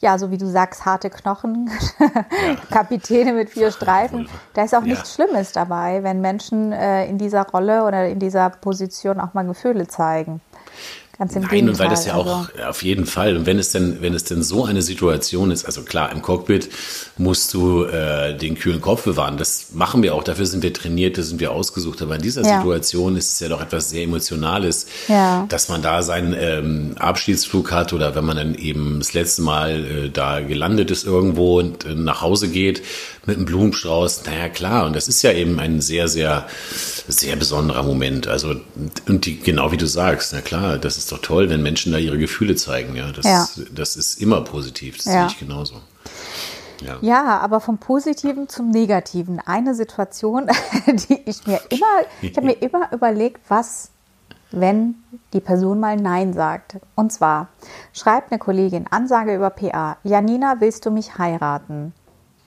[0.00, 2.54] ja, so wie du sagst, harte Knochen, ja.
[2.70, 4.28] Kapitäne mit vier Streifen.
[4.54, 4.88] Da ist auch ja.
[4.88, 9.44] nichts Schlimmes dabei, wenn Menschen äh, in dieser Rolle oder in dieser Position auch mal
[9.44, 10.40] Gefühle zeigen.
[11.18, 11.72] Ganz im Nein, Gegenteil.
[11.72, 12.68] und weil das ja auch also.
[12.68, 15.82] auf jeden Fall, und wenn es denn, wenn es denn so eine Situation ist, also
[15.82, 16.70] klar, im Cockpit
[17.16, 19.36] musst du äh, den kühlen Kopf bewahren.
[19.36, 22.00] Das machen wir auch, dafür sind wir trainiert, da sind wir ausgesucht.
[22.02, 22.58] Aber in dieser ja.
[22.58, 25.44] Situation ist es ja doch etwas sehr Emotionales, ja.
[25.48, 29.84] dass man da seinen ähm, Abschiedsflug hat oder wenn man dann eben das letzte Mal
[29.84, 32.82] äh, da gelandet ist irgendwo und äh, nach Hause geht
[33.26, 34.22] mit einem Blumenstrauß.
[34.26, 36.46] Naja, klar, und das ist ja eben ein sehr, sehr,
[37.08, 38.28] sehr besonderer Moment.
[38.28, 38.54] Also,
[39.06, 41.92] und die, genau wie du sagst, na klar, das ist ist doch toll, wenn Menschen
[41.92, 42.94] da ihre Gefühle zeigen.
[42.94, 43.48] Ja, das, ja.
[43.72, 44.98] das ist immer positiv.
[44.98, 45.12] Das ja.
[45.12, 45.80] sehe ich genauso.
[46.82, 46.98] Ja.
[47.00, 47.38] ja.
[47.38, 49.40] aber vom Positiven zum Negativen.
[49.44, 50.48] Eine Situation,
[50.86, 51.86] die ich mir immer,
[52.20, 53.90] ich habe mir immer überlegt, was,
[54.50, 54.96] wenn
[55.32, 56.76] die Person mal Nein sagt.
[56.94, 57.48] Und zwar
[57.94, 59.96] schreibt eine Kollegin Ansage über PA.
[60.04, 61.94] Janina, willst du mich heiraten?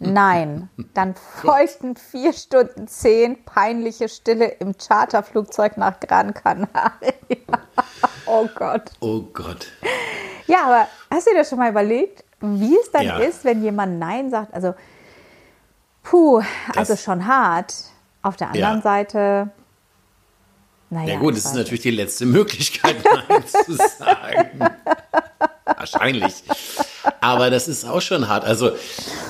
[0.01, 0.69] Nein.
[0.93, 6.89] Dann folgten vier Stunden zehn peinliche Stille im Charterflugzeug nach Gran Canaria.
[8.25, 8.91] oh Gott.
[8.99, 9.67] Oh Gott.
[10.47, 13.17] Ja, aber hast du dir schon mal überlegt, wie es dann ja.
[13.19, 14.53] ist, wenn jemand Nein sagt?
[14.53, 14.73] Also,
[16.01, 16.41] puh,
[16.75, 17.73] also das, schon hart.
[18.23, 18.81] Auf der anderen ja.
[18.81, 19.51] Seite,
[20.91, 21.13] naja.
[21.13, 22.97] Ja gut, es ist natürlich die letzte Möglichkeit,
[23.29, 24.59] Nein zu sagen.
[25.77, 26.33] Wahrscheinlich.
[27.19, 28.45] Aber das ist auch schon hart.
[28.45, 28.71] Also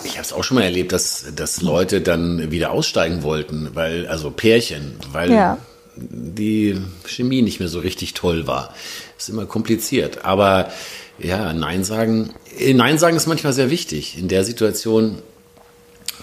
[0.04, 4.08] ich habe es auch schon mal erlebt, dass, dass Leute dann wieder aussteigen wollten, weil,
[4.08, 5.58] also Pärchen, weil ja.
[5.96, 8.74] die Chemie nicht mehr so richtig toll war.
[9.18, 10.26] Ist immer kompliziert.
[10.26, 10.72] Aber
[11.20, 12.34] ja, Nein sagen,
[12.74, 14.18] Nein sagen ist manchmal sehr wichtig.
[14.18, 15.22] In der Situation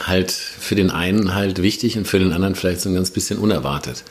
[0.07, 3.39] halt für den einen halt wichtig und für den anderen vielleicht so ein ganz bisschen
[3.39, 4.05] unerwartet.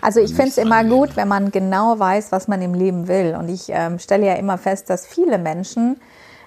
[0.00, 3.36] Also ich finde es immer gut, wenn man genau weiß, was man im Leben will.
[3.38, 6.00] Und ich ähm, stelle ja immer fest, dass viele Menschen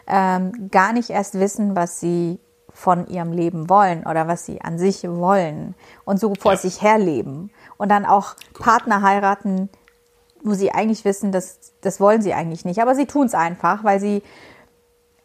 [0.08, 2.40] ähm, gar nicht erst wissen, was sie
[2.76, 6.58] von ihrem Leben wollen oder was sie an sich wollen und so vor ja.
[6.58, 8.66] sich herleben und dann auch Gut.
[8.66, 9.70] Partner heiraten,
[10.44, 13.84] wo sie eigentlich wissen, dass das wollen sie eigentlich nicht, aber sie tun es einfach,
[13.84, 14.22] weil sie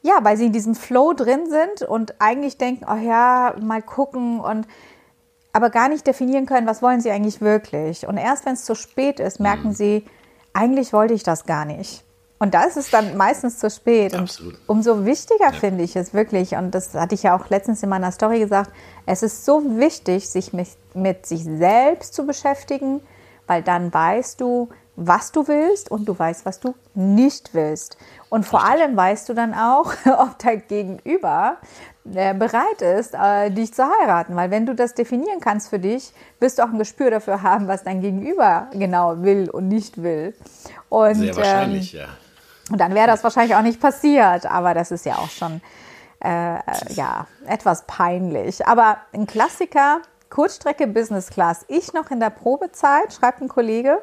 [0.02, 4.40] ja, weil sie in diesem Flow drin sind und eigentlich denken, oh ja, mal gucken
[4.40, 4.66] und
[5.52, 8.06] aber gar nicht definieren können, was wollen sie eigentlich wirklich.
[8.06, 9.74] Und erst wenn es zu spät ist, merken mhm.
[9.74, 10.04] sie,
[10.52, 12.04] eigentlich wollte ich das gar nicht.
[12.38, 14.14] Und da ist es dann meistens zu spät.
[14.14, 14.54] Absolut.
[14.54, 15.52] Und umso wichtiger ja.
[15.52, 18.72] finde ich es wirklich, und das hatte ich ja auch letztens in meiner Story gesagt,
[19.04, 23.02] es ist so wichtig, sich mit, mit sich selbst zu beschäftigen,
[23.46, 24.70] weil dann weißt du,
[25.02, 27.96] was du willst und du weißt, was du nicht willst.
[28.28, 31.56] Und vor allem weißt du dann auch, ob dein Gegenüber
[32.14, 34.36] äh, bereit ist, äh, dich zu heiraten.
[34.36, 37.66] Weil wenn du das definieren kannst für dich, wirst du auch ein Gespür dafür haben,
[37.66, 40.34] was dein Gegenüber genau will und nicht will.
[40.90, 42.06] Und, Sehr wahrscheinlich, ähm, ja.
[42.70, 44.44] Und dann wäre das wahrscheinlich auch nicht passiert.
[44.44, 45.62] Aber das ist ja auch schon
[46.22, 46.60] äh, äh
[46.90, 48.66] ja, etwas peinlich.
[48.66, 51.64] Aber ein Klassiker, Kurzstrecke Business Class.
[51.68, 53.98] Ich noch in der Probezeit, schreibt ein Kollege,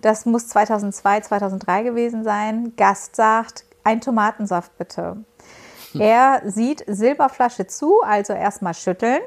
[0.00, 2.74] das muss 2002, 2003 gewesen sein.
[2.76, 5.24] Gast sagt, ein Tomatensaft bitte.
[5.92, 6.00] Hm.
[6.00, 9.20] Er sieht Silberflasche zu, also erstmal schütteln.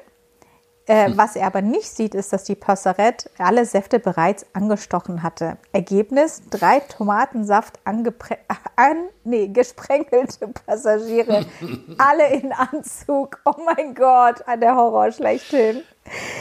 [0.86, 1.18] Äh, hm.
[1.18, 5.58] Was er aber nicht sieht, ist, dass die Passerette alle Säfte bereits angestochen hatte.
[5.72, 11.46] Ergebnis: drei Tomatensaft an, nee, gesprenkelte Passagiere,
[11.98, 13.40] alle in Anzug.
[13.46, 15.84] Oh mein Gott, der Horror schlechthin.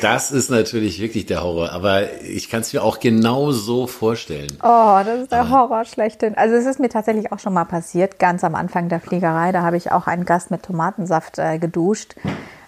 [0.00, 4.58] Das ist natürlich wirklich der Horror, aber ich kann es mir auch genau so vorstellen.
[4.62, 6.36] Oh, das ist der aber Horror schlechthin.
[6.36, 9.52] Also es ist mir tatsächlich auch schon mal passiert, ganz am Anfang der Fliegerei.
[9.52, 12.14] Da habe ich auch einen Gast mit Tomatensaft äh, geduscht.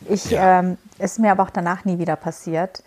[0.08, 0.60] Ich, ja.
[0.60, 2.82] ähm, ist mir aber auch danach nie wieder passiert.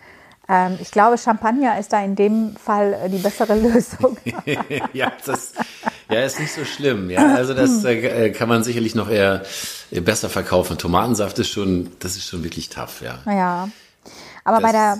[0.48, 4.18] Ähm, ich glaube, Champagner ist da in dem Fall äh, die bessere Lösung.
[4.92, 5.54] ja, das
[6.10, 7.10] ja, ist nicht so schlimm.
[7.10, 9.42] Ja, also das äh, kann man sicherlich noch eher
[9.90, 10.76] besser verkaufen.
[10.76, 13.18] Tomatensaft ist schon, das ist schon wirklich tough, ja.
[13.26, 13.68] Ja.
[14.44, 14.98] Aber das, bei der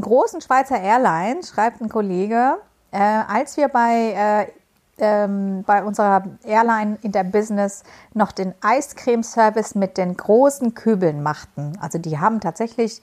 [0.00, 2.58] großen Schweizer Airline schreibt ein Kollege,
[2.92, 4.52] äh, als wir bei, äh,
[4.98, 7.82] ähm, bei unserer Airline in der Business
[8.14, 11.76] noch den Eiscreme-Service mit den großen Kübeln machten.
[11.80, 13.02] Also die haben tatsächlich,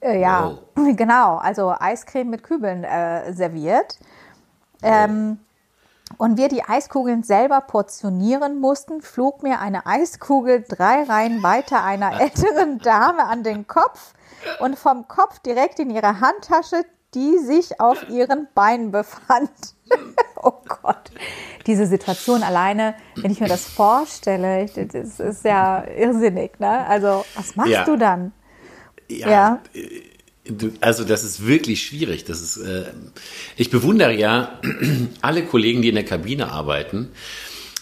[0.00, 0.86] äh, ja, wow.
[0.96, 3.98] genau, also Eiscreme mit Kübeln äh, serviert.
[4.82, 5.38] Ähm,
[6.18, 12.20] und wir die Eiskugeln selber portionieren mussten, flog mir eine Eiskugel drei Reihen weiter einer
[12.20, 14.14] älteren Dame an den Kopf
[14.60, 19.50] und vom Kopf direkt in ihre Handtasche, die sich auf ihren Beinen befand.
[20.42, 21.10] oh Gott.
[21.66, 26.86] Diese Situation alleine, wenn ich mir das vorstelle, das ist ja irrsinnig, ne?
[26.86, 27.84] Also, was machst ja.
[27.84, 28.32] du dann?
[29.08, 29.28] ja.
[29.28, 29.62] ja
[30.80, 32.24] also das ist wirklich schwierig.
[32.24, 32.84] Das ist, äh,
[33.56, 34.60] ich bewundere ja
[35.20, 37.10] alle Kollegen, die in der Kabine arbeiten,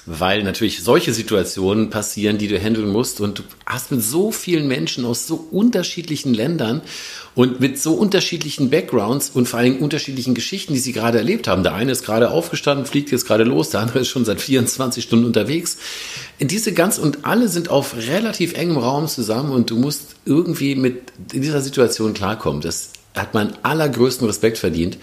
[0.07, 4.69] weil natürlich solche Situationen passieren, die du handeln musst und du hast mit so vielen
[4.69, 6.83] Menschen aus so unterschiedlichen Ländern
[7.35, 11.63] und mit so unterschiedlichen Backgrounds und vor allem unterschiedlichen Geschichten, die sie gerade erlebt haben.
[11.63, 15.03] Der eine ist gerade aufgestanden, fliegt jetzt gerade los, der andere ist schon seit 24
[15.03, 15.79] Stunden unterwegs.
[16.39, 21.03] Diese ganz und alle sind auf relativ engem Raum zusammen und du musst irgendwie mit
[21.33, 22.61] dieser Situation klarkommen.
[22.61, 24.99] Das hat man allergrößten Respekt verdient.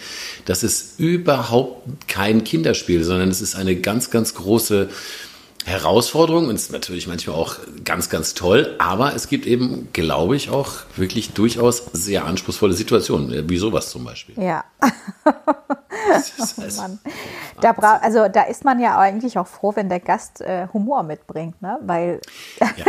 [0.46, 4.90] Das ist überhaupt kein Kinderspiel, sondern es ist eine ganz, ganz große
[5.66, 8.76] Herausforderung und ist natürlich manchmal auch ganz, ganz toll.
[8.80, 14.04] Aber es gibt eben, glaube ich, auch wirklich durchaus sehr anspruchsvolle Situationen, wie sowas zum
[14.04, 14.42] Beispiel.
[14.42, 14.64] Ja.
[15.26, 17.00] oh Mann.
[17.62, 21.62] Da also da ist man ja eigentlich auch froh, wenn der Gast äh, Humor mitbringt,
[21.62, 21.78] ne?
[21.82, 22.22] Weil
[22.60, 22.86] ja.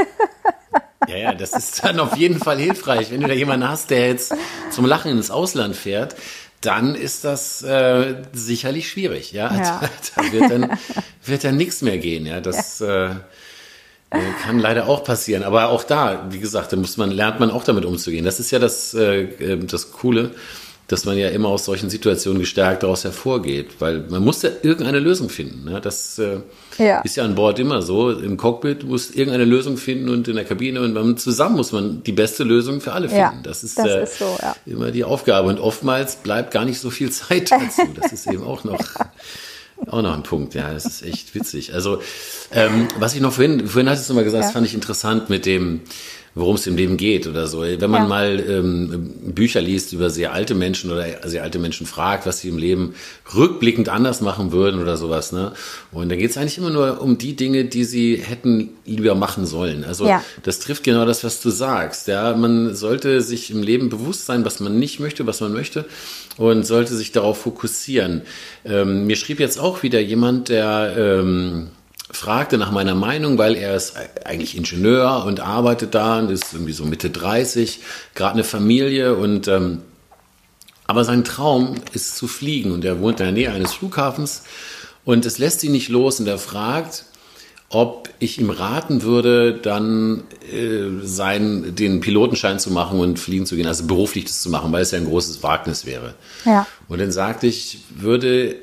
[1.08, 3.10] Ja, ja, das ist dann auf jeden Fall hilfreich.
[3.10, 4.34] Wenn du da jemanden hast, der jetzt
[4.70, 6.14] zum Lachen ins Ausland fährt,
[6.62, 9.32] dann ist das äh, sicherlich schwierig.
[9.32, 9.80] Ja, ja.
[9.80, 9.90] Da,
[10.22, 10.78] da, wird dann,
[11.24, 12.24] wird dann nichts mehr gehen.
[12.24, 13.06] Ja, das ja.
[13.06, 13.14] Äh,
[14.10, 15.42] äh, kann leider auch passieren.
[15.42, 18.24] Aber auch da, wie gesagt, da muss man, lernt man auch damit umzugehen.
[18.24, 20.32] Das ist ja das, äh, äh das Coole
[20.92, 24.98] dass man ja immer aus solchen Situationen gestärkt daraus hervorgeht, weil man muss ja irgendeine
[25.00, 25.64] Lösung finden.
[25.64, 25.80] Ne?
[25.80, 26.40] Das äh,
[26.76, 27.00] ja.
[27.00, 28.10] ist ja an Bord immer so.
[28.10, 32.02] Im Cockpit muss irgendeine Lösung finden und in der Kabine und man, zusammen muss man
[32.02, 33.22] die beste Lösung für alle finden.
[33.22, 34.54] Ja, das ist, das äh, ist so, ja.
[34.66, 37.88] immer die Aufgabe und oftmals bleibt gar nicht so viel Zeit dazu.
[37.98, 38.78] Das ist eben auch noch
[39.86, 40.54] auch noch ein Punkt.
[40.54, 41.74] Ja, das ist echt witzig.
[41.74, 42.00] Also
[42.52, 45.80] ähm, was ich noch vorhin, vorhin hattest du mal gesagt, fand ich interessant mit dem
[46.34, 47.60] worum es im Leben geht oder so.
[47.60, 48.08] Wenn man ja.
[48.08, 52.48] mal ähm, Bücher liest über sehr alte Menschen oder sehr alte Menschen fragt, was sie
[52.48, 52.94] im Leben
[53.34, 55.52] rückblickend anders machen würden oder sowas, ne?
[55.90, 59.44] Und da geht es eigentlich immer nur um die Dinge, die sie hätten lieber machen
[59.44, 59.84] sollen.
[59.84, 60.24] Also ja.
[60.42, 62.08] das trifft genau das, was du sagst.
[62.08, 65.84] Ja, man sollte sich im Leben bewusst sein, was man nicht möchte, was man möchte
[66.36, 68.22] und sollte sich darauf fokussieren.
[68.64, 71.70] Ähm, mir schrieb jetzt auch wieder jemand, der ähm,
[72.10, 76.72] fragte nach meiner Meinung, weil er ist eigentlich Ingenieur und arbeitet da und ist irgendwie
[76.72, 77.80] so Mitte 30,
[78.14, 79.82] gerade eine Familie und ähm,
[80.86, 84.42] aber sein Traum ist zu fliegen und er wohnt in der Nähe eines Flughafens
[85.04, 87.06] und es lässt ihn nicht los und er fragt,
[87.72, 93.56] ob ich ihm raten würde, dann äh, sein, den Pilotenschein zu machen und fliegen zu
[93.56, 96.14] gehen, also beruflich das zu machen, weil es ja ein großes Wagnis wäre.
[96.44, 96.66] Ja.
[96.88, 98.56] Und dann sagte ich, würde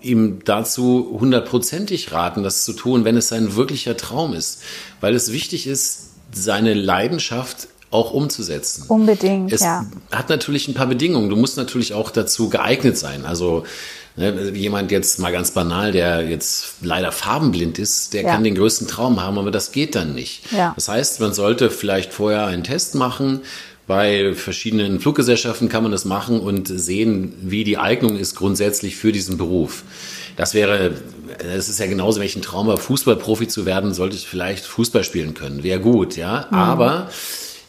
[0.00, 4.62] ihm dazu hundertprozentig raten, das zu tun, wenn es sein wirklicher Traum ist.
[5.00, 8.84] Weil es wichtig ist, seine Leidenschaft auch umzusetzen.
[8.86, 9.84] Unbedingt, es ja.
[10.12, 11.28] hat natürlich ein paar Bedingungen.
[11.28, 13.26] Du musst natürlich auch dazu geeignet sein.
[13.26, 13.64] Also
[14.16, 18.32] jemand jetzt mal ganz banal, der jetzt leider farbenblind ist, der ja.
[18.32, 20.52] kann den größten Traum haben, aber das geht dann nicht.
[20.52, 20.72] Ja.
[20.74, 23.40] Das heißt, man sollte vielleicht vorher einen Test machen,
[23.90, 29.10] bei verschiedenen Fluggesellschaften kann man das machen und sehen, wie die Eignung ist grundsätzlich für
[29.10, 29.82] diesen Beruf.
[30.36, 30.92] Das wäre,
[31.38, 35.64] das ist ja genauso, ein Traum Fußballprofi zu werden, sollte ich vielleicht Fußball spielen können.
[35.64, 36.46] Wäre gut, ja.
[36.50, 36.56] Mhm.
[36.56, 37.10] Aber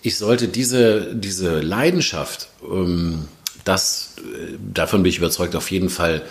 [0.03, 3.27] ich sollte diese, diese Leidenschaft, ähm,
[3.63, 6.23] das, äh, davon bin ich überzeugt, auf jeden Fall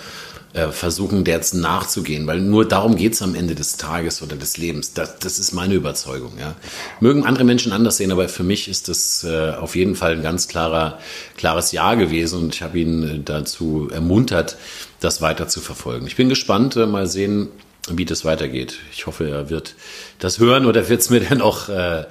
[0.52, 4.34] äh, versuchen, der jetzt nachzugehen, weil nur darum geht es am Ende des Tages oder
[4.34, 4.94] des Lebens.
[4.94, 6.32] Das, das ist meine Überzeugung.
[6.40, 6.56] Ja.
[6.98, 10.22] Mögen andere Menschen anders sehen, aber für mich ist das äh, auf jeden Fall ein
[10.22, 10.98] ganz klarer,
[11.36, 14.56] klares Ja gewesen und ich habe ihn äh, dazu ermuntert,
[14.98, 16.08] das weiter zu verfolgen.
[16.08, 17.48] Ich bin gespannt, äh, mal sehen,
[17.88, 18.78] wie das weitergeht.
[18.92, 19.76] Ich hoffe, er wird
[20.18, 22.06] das hören oder wird es mir dann auch äh,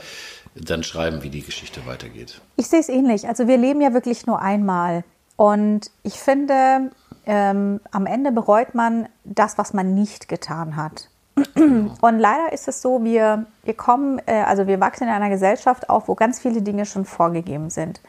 [0.55, 2.39] dann schreiben, wie die Geschichte weitergeht.
[2.55, 3.27] Ich sehe es ähnlich.
[3.27, 5.03] Also wir leben ja wirklich nur einmal.
[5.39, 6.91] Und ich finde,
[7.25, 11.07] ähm, am Ende bereut man das, was man nicht getan hat.
[11.55, 11.93] Genau.
[12.01, 15.89] Und leider ist es so, wir, wir kommen, äh, also wir wachsen in einer Gesellschaft
[15.89, 18.01] auf, wo ganz viele Dinge schon vorgegeben sind.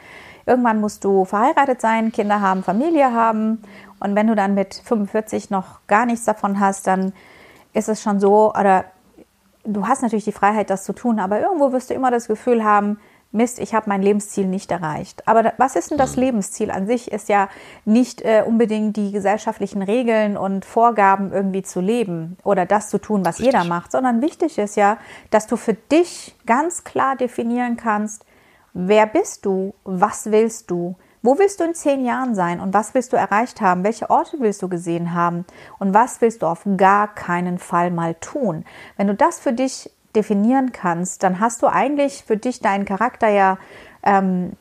[0.44, 3.62] Irgendwann musst du verheiratet sein, Kinder haben, Familie haben.
[4.00, 7.12] Und wenn du dann mit 45 noch gar nichts davon hast, dann
[7.72, 8.86] ist es schon so, oder
[9.62, 12.64] du hast natürlich die Freiheit, das zu tun, aber irgendwo wirst du immer das Gefühl
[12.64, 12.98] haben,
[13.32, 15.26] Mist, ich habe mein Lebensziel nicht erreicht.
[15.28, 16.22] Aber was ist denn das mhm.
[16.22, 17.12] Lebensziel an sich?
[17.12, 17.48] Ist ja
[17.84, 23.24] nicht äh, unbedingt die gesellschaftlichen Regeln und Vorgaben irgendwie zu leben oder das zu tun,
[23.24, 23.54] was Richtig.
[23.54, 24.98] jeder macht, sondern wichtig ist ja,
[25.30, 28.24] dass du für dich ganz klar definieren kannst,
[28.72, 32.94] wer bist du, was willst du, wo willst du in zehn Jahren sein und was
[32.94, 35.44] willst du erreicht haben, welche Orte willst du gesehen haben
[35.78, 38.64] und was willst du auf gar keinen Fall mal tun.
[38.96, 43.28] Wenn du das für dich definieren kannst, dann hast du eigentlich für dich deinen Charakter
[43.28, 43.58] ja
[44.02, 44.52] ähm,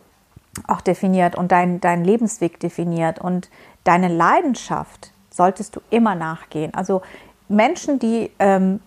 [0.67, 3.19] auch definiert und dein, deinen Lebensweg definiert.
[3.19, 3.49] Und
[3.83, 6.73] deine Leidenschaft solltest du immer nachgehen.
[6.73, 7.01] Also
[7.47, 8.79] Menschen, die, ähm,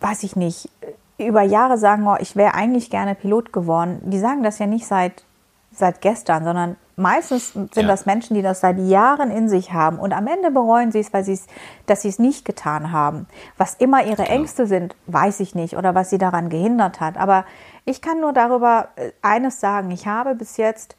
[0.00, 0.70] weiß ich nicht,
[1.18, 4.86] über Jahre sagen, oh, ich wäre eigentlich gerne Pilot geworden, die sagen das ja nicht
[4.86, 5.24] seit,
[5.70, 7.82] seit gestern, sondern Meistens sind ja.
[7.86, 11.12] das Menschen, die das seit Jahren in sich haben und am Ende bereuen sie es,
[11.12, 11.46] weil sie es,
[11.86, 13.26] dass sie es nicht getan haben.
[13.56, 17.16] Was immer ihre Ängste sind, weiß ich nicht oder was sie daran gehindert hat.
[17.16, 17.46] Aber
[17.86, 19.90] ich kann nur darüber äh, eines sagen.
[19.90, 20.96] Ich habe bis jetzt,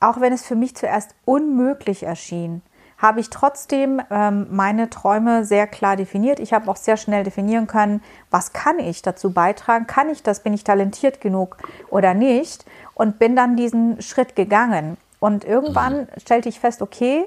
[0.00, 2.62] auch wenn es für mich zuerst unmöglich erschien,
[2.98, 6.38] habe ich trotzdem ähm, meine Träume sehr klar definiert.
[6.38, 9.86] Ich habe auch sehr schnell definieren können, was kann ich dazu beitragen?
[9.86, 10.42] Kann ich das?
[10.42, 11.56] Bin ich talentiert genug
[11.88, 12.66] oder nicht?
[12.94, 14.98] Und bin dann diesen Schritt gegangen.
[15.20, 16.06] Und irgendwann mhm.
[16.16, 17.26] stellte ich fest, okay,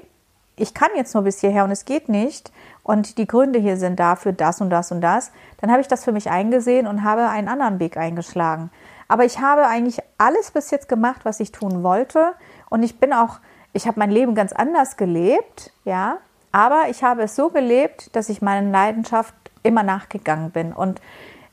[0.56, 2.52] ich kann jetzt nur bis hierher und es geht nicht.
[2.82, 5.32] Und die Gründe hier sind dafür das und das und das.
[5.60, 8.70] Dann habe ich das für mich eingesehen und habe einen anderen Weg eingeschlagen.
[9.08, 12.34] Aber ich habe eigentlich alles bis jetzt gemacht, was ich tun wollte.
[12.68, 13.38] Und ich bin auch,
[13.72, 16.18] ich habe mein Leben ganz anders gelebt, ja.
[16.52, 19.34] Aber ich habe es so gelebt, dass ich meiner Leidenschaft
[19.64, 20.72] immer nachgegangen bin.
[20.72, 21.00] Und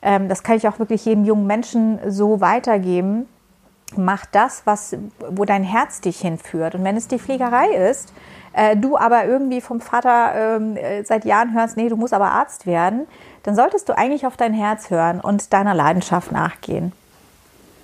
[0.04, 3.28] ähm, das kann ich auch wirklich jedem jungen Menschen so weitergeben
[3.98, 6.76] mach das, was, wo dein Herz dich hinführt.
[6.76, 8.14] Und wenn es die Fliegerei ist,
[8.54, 12.32] äh, du aber irgendwie vom Vater ähm, äh, seit Jahren hörst, nee, du musst aber
[12.32, 13.08] Arzt werden,
[13.44, 16.92] dann solltest du eigentlich auf dein Herz hören und deiner Leidenschaft nachgehen.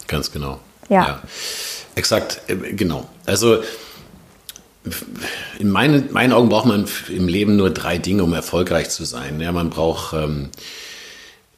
[0.08, 0.60] Ganz genau.
[0.90, 1.08] Ja.
[1.08, 1.20] ja.
[1.96, 3.06] Exakt, äh, genau.
[3.26, 3.60] Also
[5.60, 9.40] in meinen, meinen Augen braucht man im Leben nur drei Dinge, um erfolgreich zu sein.
[9.42, 10.50] Ja, man braucht ähm,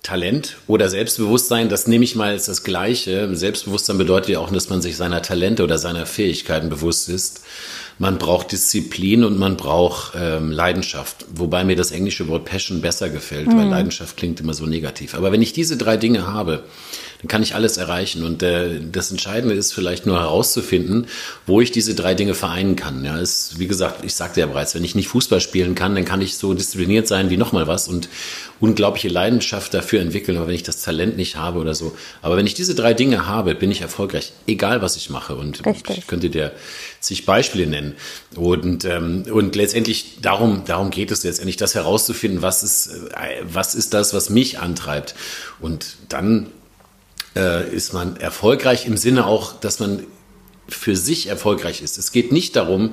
[0.04, 3.36] Talent oder Selbstbewusstsein, das nehme ich mal als das Gleiche.
[3.36, 7.42] Selbstbewusstsein bedeutet ja auch, dass man sich seiner Talente oder seiner Fähigkeiten bewusst ist.
[7.98, 13.10] Man braucht Disziplin und man braucht ähm, Leidenschaft, wobei mir das englische Wort Passion besser
[13.10, 13.58] gefällt, mhm.
[13.58, 15.16] weil Leidenschaft klingt immer so negativ.
[15.16, 16.64] Aber wenn ich diese drei Dinge habe,
[17.20, 18.24] dann kann ich alles erreichen.
[18.24, 21.08] Und äh, das Entscheidende ist vielleicht nur herauszufinden,
[21.46, 23.04] wo ich diese drei Dinge vereinen kann.
[23.04, 26.06] Ja, ist, wie gesagt, ich sagte ja bereits, wenn ich nicht Fußball spielen kann, dann
[26.06, 28.08] kann ich so diszipliniert sein wie nochmal was und
[28.62, 31.96] unglaubliche Leidenschaft dafür entwickeln, aber wenn ich das Talent nicht habe oder so.
[32.22, 35.36] Aber wenn ich diese drei Dinge habe, bin ich erfolgreich, egal was ich mache.
[35.36, 35.98] Und Richtig.
[35.98, 36.54] ich könnte dir
[37.02, 37.96] zig Beispiele nennen.
[38.36, 43.76] Und, ähm, und letztendlich darum, darum geht es letztendlich, das herauszufinden, was ist, äh, was
[43.76, 45.16] ist das, was mich antreibt.
[45.60, 46.48] Und dann
[47.40, 50.06] äh, ist man erfolgreich im Sinne auch, dass man
[50.68, 51.98] für sich erfolgreich ist.
[51.98, 52.92] Es geht nicht darum,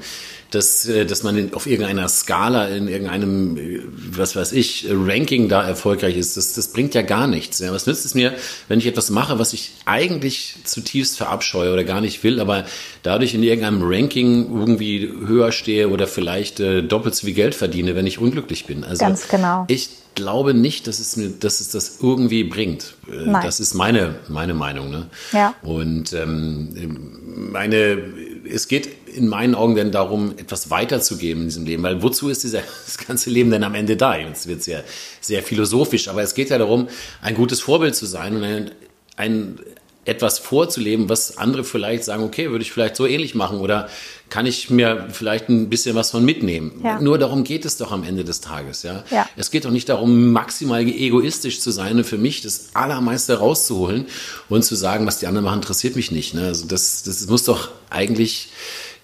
[0.50, 3.80] dass, äh, dass man auf irgendeiner Skala, in irgendeinem, äh,
[4.10, 6.36] was weiß ich, Ranking da erfolgreich ist.
[6.36, 7.58] Das, das bringt ja gar nichts.
[7.58, 7.72] Ja.
[7.72, 8.34] Was nützt es mir,
[8.68, 12.64] wenn ich etwas mache, was ich eigentlich zutiefst verabscheue oder gar nicht will, aber
[13.02, 17.94] dadurch in irgendeinem Ranking irgendwie höher stehe oder vielleicht äh, doppelt so viel Geld verdiene,
[17.94, 18.84] wenn ich unglücklich bin.
[18.84, 19.64] Also Ganz genau.
[19.68, 22.94] Ich glaube nicht, dass es mir, dass es das irgendwie bringt.
[23.08, 23.42] Äh, Nein.
[23.44, 24.90] Das ist meine, meine Meinung.
[24.90, 25.06] Ne?
[25.30, 25.54] Ja.
[25.62, 28.02] Und ähm, meine,
[28.50, 31.84] es geht in meinen Augen denn darum, etwas weiterzugeben in diesem Leben.
[31.84, 34.16] Weil wozu ist dieser, das ganze Leben denn am Ende da?
[34.16, 34.82] Jetzt wird sehr,
[35.20, 36.88] sehr philosophisch, aber es geht ja darum,
[37.22, 38.70] ein gutes Vorbild zu sein und ein,
[39.16, 39.60] ein
[40.06, 43.88] etwas vorzuleben, was andere vielleicht sagen, okay, würde ich vielleicht so ähnlich machen oder
[44.30, 46.80] kann ich mir vielleicht ein bisschen was von mitnehmen.
[46.82, 47.00] Ja.
[47.00, 49.04] Nur darum geht es doch am Ende des Tages, ja?
[49.10, 49.28] ja.
[49.36, 54.06] Es geht doch nicht darum, maximal egoistisch zu sein und für mich das Allermeiste rauszuholen
[54.48, 56.34] und zu sagen, was die anderen machen, interessiert mich nicht.
[56.34, 56.46] Ne?
[56.46, 58.50] Also das, das muss doch eigentlich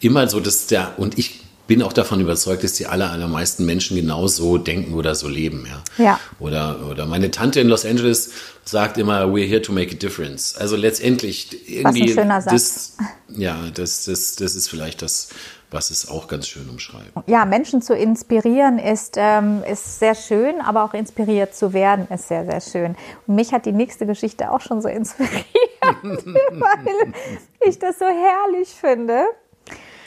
[0.00, 3.96] immer so, dass der, und ich bin auch davon überzeugt, dass die aller, allermeisten Menschen
[3.96, 5.66] genauso denken oder so leben.
[5.66, 6.05] Ja.
[6.05, 6.20] ja.
[6.38, 8.30] Oder, oder meine Tante in Los Angeles
[8.64, 10.56] sagt immer, we're here to make a difference.
[10.56, 12.02] Also letztendlich irgendwie.
[12.02, 12.52] Was ein schöner Satz.
[12.52, 15.30] Das, ja, das, das, das ist vielleicht das,
[15.72, 17.12] was es auch ganz schön umschreibt.
[17.26, 22.28] Ja, Menschen zu inspirieren ist, ähm, ist sehr schön, aber auch inspiriert zu werden ist
[22.28, 22.96] sehr, sehr schön.
[23.26, 25.46] Und mich hat die nächste Geschichte auch schon so inspiriert,
[25.82, 27.12] weil
[27.66, 29.24] ich das so herrlich finde.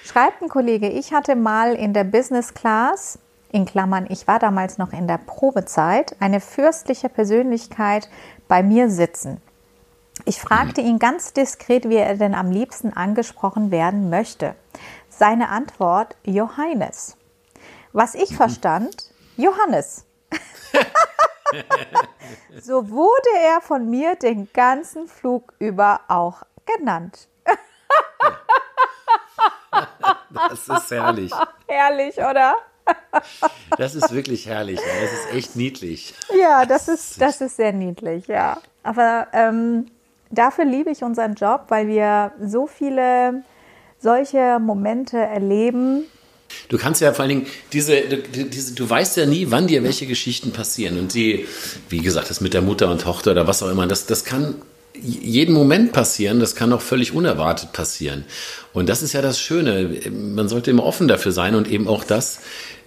[0.05, 3.17] Schreibt ein Kollege, ich hatte mal in der Business Class,
[3.51, 8.09] in Klammern, ich war damals noch in der Probezeit, eine fürstliche Persönlichkeit
[8.47, 9.41] bei mir sitzen.
[10.23, 14.55] Ich fragte ihn ganz diskret, wie er denn am liebsten angesprochen werden möchte.
[15.09, 17.17] Seine Antwort Johannes.
[17.91, 20.05] Was ich verstand, Johannes.
[22.61, 27.27] so wurde er von mir den ganzen Flug über auch genannt.
[30.31, 31.31] Das ist herrlich.
[31.67, 32.55] Herrlich, oder?
[33.77, 34.79] Das ist wirklich herrlich.
[34.79, 36.13] Das ist echt niedlich.
[36.39, 38.57] Ja, das ist, das ist sehr niedlich, ja.
[38.83, 39.87] Aber ähm,
[40.29, 43.43] dafür liebe ich unseren Job, weil wir so viele
[43.99, 46.05] solche Momente erleben.
[46.69, 50.05] Du kannst ja vor allen Dingen diese, diese, du weißt ja nie, wann dir welche
[50.05, 50.99] Geschichten passieren.
[50.99, 51.47] Und die,
[51.89, 54.55] wie gesagt, das mit der Mutter und Tochter oder was auch immer, das, das kann
[55.01, 58.25] jeden Moment passieren, das kann auch völlig unerwartet passieren.
[58.73, 59.99] Und das ist ja das Schöne.
[60.09, 62.39] Man sollte immer offen dafür sein und eben auch das,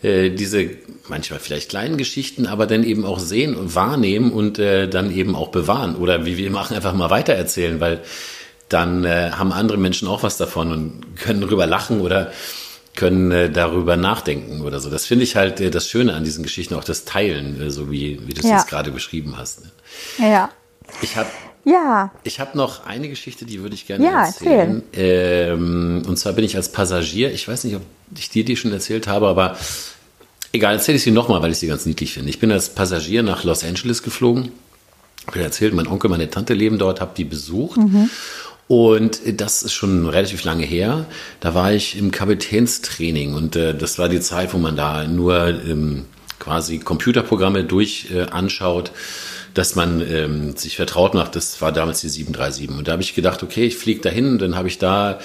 [0.02, 0.70] äh, diese
[1.08, 5.34] manchmal vielleicht kleinen Geschichten, aber dann eben auch sehen und wahrnehmen und äh, dann eben
[5.34, 5.96] auch bewahren.
[5.96, 8.00] Oder wie wir machen, einfach mal weitererzählen, weil
[8.68, 12.32] dann äh, haben andere Menschen auch was davon und können darüber lachen oder
[12.94, 14.90] können äh, darüber nachdenken oder so.
[14.90, 17.90] Das finde ich halt äh, das Schöne an diesen Geschichten, auch das Teilen, äh, so
[17.90, 18.56] wie, wie du es ja.
[18.56, 19.62] jetzt gerade beschrieben hast.
[19.64, 19.70] Ne?
[20.18, 20.50] Ja.
[21.00, 21.28] Ich habe
[21.68, 22.10] ja.
[22.24, 24.82] Ich habe noch eine Geschichte, die würde ich gerne ja, erzählen.
[24.92, 27.82] Ähm, und zwar bin ich als Passagier, ich weiß nicht, ob
[28.16, 29.56] ich dir die schon erzählt habe, aber
[30.52, 32.30] egal, erzähle ich sie nochmal, weil ich sie ganz niedlich finde.
[32.30, 34.52] Ich bin als Passagier nach Los Angeles geflogen.
[35.22, 37.76] Ich habe erzählt, mein Onkel, meine Tante leben dort, habe die besucht.
[37.76, 38.08] Mhm.
[38.66, 41.06] Und das ist schon relativ lange her.
[41.40, 45.48] Da war ich im Kapitänstraining und äh, das war die Zeit, wo man da nur
[45.48, 46.04] ähm,
[46.38, 48.92] quasi Computerprogramme durch äh, anschaut
[49.58, 51.34] dass man ähm, sich vertraut macht.
[51.34, 52.78] Das war damals die 737.
[52.78, 55.18] Und da habe ich gedacht, okay, ich fliege dahin, dann habe ich da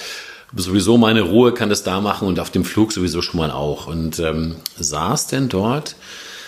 [0.55, 3.86] sowieso meine Ruhe, kann das da machen und auf dem Flug sowieso schon mal auch.
[3.86, 5.95] Und ähm, saß denn dort,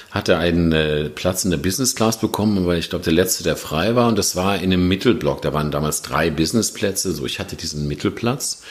[0.09, 3.55] hatte einen äh, Platz in der Business Class bekommen, weil ich glaube, der letzte, der
[3.55, 4.07] frei war.
[4.07, 5.43] Und das war in einem Mittelblock.
[5.43, 7.11] Da waren damals drei Businessplätze.
[7.11, 8.63] So, ich hatte diesen Mittelplatz.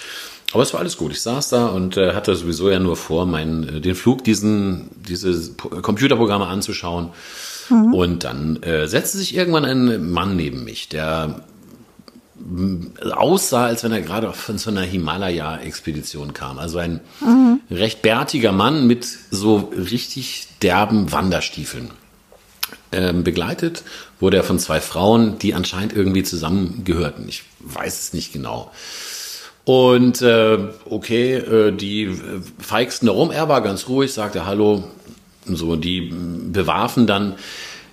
[0.53, 1.13] Aber es war alles gut.
[1.13, 4.91] Ich saß da und äh, hatte sowieso ja nur vor, meinen, äh, den Flug, diesen,
[5.09, 7.11] diese Computerprogramme anzuschauen.
[7.69, 7.95] Mhm.
[7.95, 11.45] Und dann äh, setzte sich irgendwann ein Mann neben mich, der
[13.13, 16.59] aussah, als wenn er gerade von so einer Himalaya-Expedition kam.
[16.59, 17.61] Also ein mhm.
[17.71, 21.91] recht bärtiger Mann mit so richtig derben Wanderstiefeln.
[22.93, 23.83] Ähm, begleitet
[24.21, 27.29] wurde er von zwei Frauen, die anscheinend irgendwie zusammengehörten.
[27.29, 28.71] Ich weiß es nicht genau.
[29.65, 32.13] Und äh, okay, äh, die äh,
[32.59, 33.31] feigsten darum.
[33.31, 34.85] Er war ganz ruhig, sagte Hallo,
[35.47, 37.35] so, die bewarfen dann,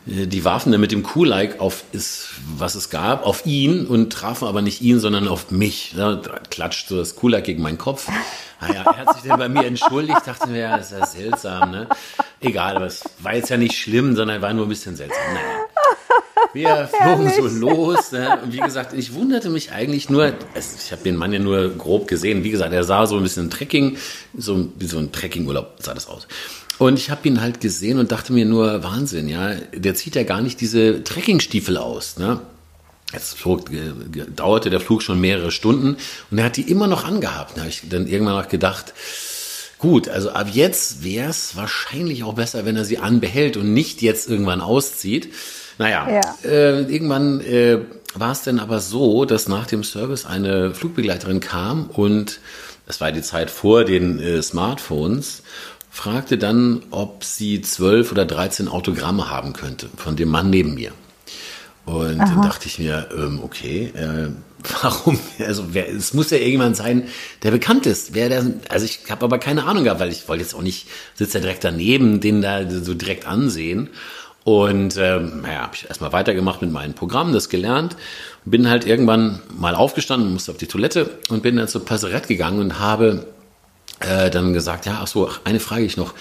[0.07, 4.11] äh, die warfen dann mit dem Kuh-like auf ist, was es gab, auf ihn und
[4.11, 5.93] trafen aber nicht ihn, sondern auf mich.
[5.95, 8.09] Da klatscht so das Kuh-like gegen meinen Kopf.
[8.61, 11.71] Naja, er hat sich dann bei mir entschuldigt, dachte mir, ja, das ist ja seltsam,
[11.71, 11.87] ne?
[12.39, 15.33] Egal, aber es war jetzt ja nicht schlimm, sondern war nur ein bisschen seltsam.
[15.33, 15.61] Naja.
[16.53, 18.11] Wir flogen so los.
[18.11, 18.39] Ne?
[18.43, 22.07] Und wie gesagt, ich wunderte mich eigentlich nur, ich habe den Mann ja nur grob
[22.07, 22.43] gesehen.
[22.43, 23.97] Wie gesagt, er sah so ein bisschen Trekking,
[24.35, 26.27] so wie so ein Trekkingurlaub sah das aus.
[26.81, 30.23] Und ich habe ihn halt gesehen und dachte mir nur, Wahnsinn, ja, der zieht ja
[30.23, 32.41] gar nicht diese Trekkingstiefel aus, ne?
[33.13, 33.69] Jetzt flog,
[34.35, 35.97] dauerte der Flug schon mehrere Stunden
[36.31, 37.55] und er hat die immer noch angehabt.
[37.55, 38.95] Da habe ich dann irgendwann noch gedacht,
[39.77, 44.01] gut, also ab jetzt wäre es wahrscheinlich auch besser, wenn er sie anbehält und nicht
[44.01, 45.31] jetzt irgendwann auszieht.
[45.77, 46.49] Naja, ja.
[46.49, 47.77] äh, irgendwann äh,
[48.15, 52.39] war es dann aber so, dass nach dem Service eine Flugbegleiterin kam und
[52.87, 55.43] es war die Zeit vor den äh, Smartphones
[55.91, 60.93] fragte dann, ob sie zwölf oder dreizehn Autogramme haben könnte von dem Mann neben mir.
[61.85, 62.33] Und Aha.
[62.33, 64.29] dann dachte ich mir, ähm, okay, äh,
[64.81, 65.19] warum?
[65.45, 67.07] Also wer, es muss ja irgendjemand sein,
[67.43, 68.13] der bekannt ist.
[68.13, 70.87] Wer der, also ich habe aber keine Ahnung gehabt, weil ich wollte jetzt auch nicht,
[71.15, 73.89] sitzt er direkt daneben, den da so direkt ansehen.
[74.43, 77.97] Und ähm, naja, habe ich erstmal weitergemacht mit meinem Programm, das gelernt.
[78.45, 82.59] Bin halt irgendwann mal aufgestanden, musste auf die Toilette und bin dann zur Passerette gegangen
[82.59, 83.27] und habe
[84.05, 86.13] äh, dann gesagt, ja, ach so, eine Frage ich noch.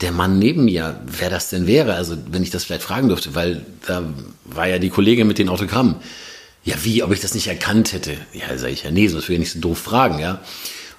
[0.00, 3.34] Der Mann neben mir, wer das denn wäre, also wenn ich das vielleicht fragen dürfte,
[3.34, 4.02] weil da
[4.44, 5.96] war ja die Kollegin mit den Autogrammen.
[6.64, 8.16] Ja, wie, ob ich das nicht erkannt hätte?
[8.32, 10.40] Ja, sage ich ja, nee, sonst würde ich nicht so doof fragen, ja.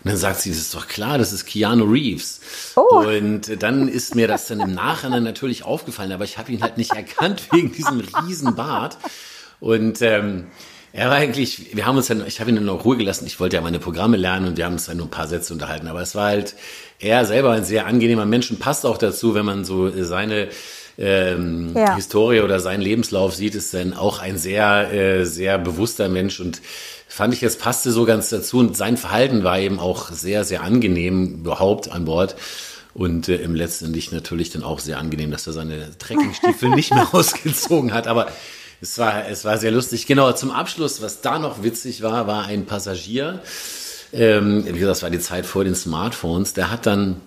[0.03, 2.39] Und dann sagt sie, das ist doch klar, das ist Keanu Reeves.
[2.75, 2.99] Oh.
[2.99, 6.77] Und dann ist mir das dann im Nachhinein natürlich aufgefallen, aber ich habe ihn halt
[6.77, 8.97] nicht erkannt wegen diesem riesen Bart.
[9.59, 10.45] Und ähm,
[10.97, 13.27] er war eigentlich, wir haben uns dann, ich habe ihn dann noch Ruhe gelassen.
[13.27, 15.53] Ich wollte ja meine Programme lernen und wir haben uns dann nur ein paar Sätze
[15.53, 15.87] unterhalten.
[15.87, 16.55] Aber es war halt,
[16.97, 20.47] er selber ein sehr angenehmer Mensch und passt auch dazu, wenn man so seine
[20.97, 21.93] ähm, ja.
[21.95, 26.63] Historie oder seinen Lebenslauf sieht, ist dann auch ein sehr, äh, sehr bewusster Mensch und
[27.07, 30.63] fand ich, es passte so ganz dazu und sein Verhalten war eben auch sehr, sehr
[30.63, 32.35] angenehm überhaupt an Bord.
[32.95, 36.91] Und äh, im letzten Licht natürlich dann auch sehr angenehm, dass er seine Trekkingstiefel nicht
[36.91, 38.07] mehr ausgezogen hat.
[38.07, 38.31] Aber
[38.81, 40.05] Es war, es war sehr lustig.
[40.05, 43.41] Genau, zum Abschluss, was da noch witzig war, war ein Passagier,
[44.13, 47.21] ähm, wie gesagt, das war die Zeit vor den Smartphones, der hat dann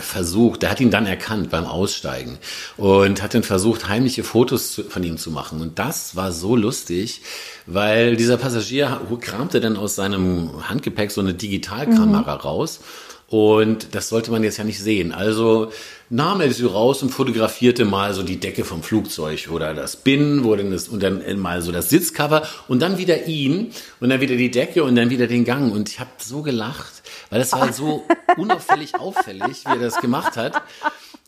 [0.00, 2.38] versucht, der hat ihn dann erkannt beim Aussteigen
[2.76, 5.60] und hat dann versucht, heimliche Fotos zu, von ihm zu machen.
[5.60, 7.22] Und das war so lustig,
[7.66, 12.40] weil dieser Passagier kramte dann aus seinem Handgepäck so eine Digitalkamera mhm.
[12.40, 12.80] raus.
[13.28, 15.12] Und das sollte man jetzt ja nicht sehen.
[15.12, 15.72] Also
[16.10, 20.44] nahm er sie raus und fotografierte mal so die Decke vom Flugzeug oder das Bin,
[20.44, 24.20] wo denn das, und dann mal so das Sitzcover und dann wieder ihn und dann
[24.20, 25.72] wieder die Decke und dann wieder den Gang.
[25.72, 28.04] Und ich habe so gelacht, weil das war so
[28.36, 30.62] unauffällig auffällig, wie er das gemacht hat,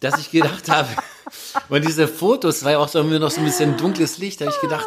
[0.00, 0.88] dass ich gedacht habe,
[1.68, 4.54] und diese Fotos, war ja auch so, noch so ein bisschen dunkles Licht, da habe
[4.54, 4.86] ich gedacht,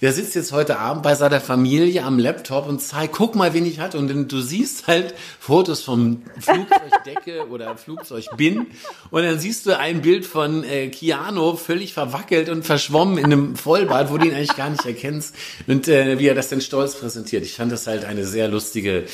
[0.00, 3.66] der sitzt jetzt heute Abend bei seiner Familie am Laptop und zeigt, guck mal, wen
[3.66, 3.98] ich hatte.
[3.98, 8.66] Und dann, du siehst halt Fotos vom Flugzeugdecke oder Flugzeugbin.
[9.10, 13.56] Und dann siehst du ein Bild von äh, Keanu völlig verwackelt und verschwommen in einem
[13.56, 15.34] Vollbad, wo du ihn eigentlich gar nicht erkennst.
[15.66, 17.44] Und äh, wie er das denn stolz präsentiert.
[17.44, 19.04] Ich fand das halt eine sehr lustige,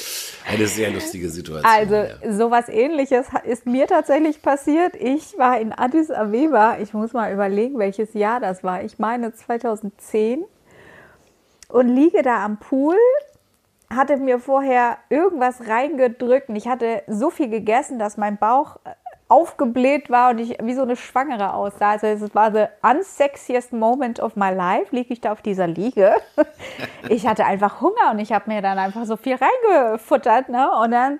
[0.48, 1.64] eine sehr lustige Situation.
[1.64, 2.36] Also, ja.
[2.36, 4.94] sowas ähnliches ist mir tatsächlich passiert.
[4.96, 6.78] Ich war in Addis Abeba.
[6.78, 8.82] Ich muss mal überlegen, welches Jahr das war.
[8.82, 10.44] Ich meine 2010
[11.72, 12.96] und liege da am Pool,
[13.94, 18.90] hatte mir vorher irgendwas reingedrückt und ich hatte so viel gegessen, dass mein Bauch äh,
[19.28, 21.90] aufgebläht war und ich wie so eine Schwangere aussah.
[21.90, 26.14] Also es war the unsexiest moment of my life, liege ich da auf dieser Liege.
[27.08, 30.48] Ich hatte einfach Hunger und ich habe mir dann einfach so viel reingefuttert.
[30.48, 30.70] Ne?
[30.80, 31.18] Und dann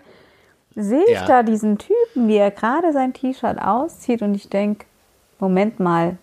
[0.77, 1.27] sehe ich ja.
[1.27, 4.87] da diesen Typen, wie er gerade sein T-Shirt auszieht und ich denke,
[5.41, 6.19] Moment mal,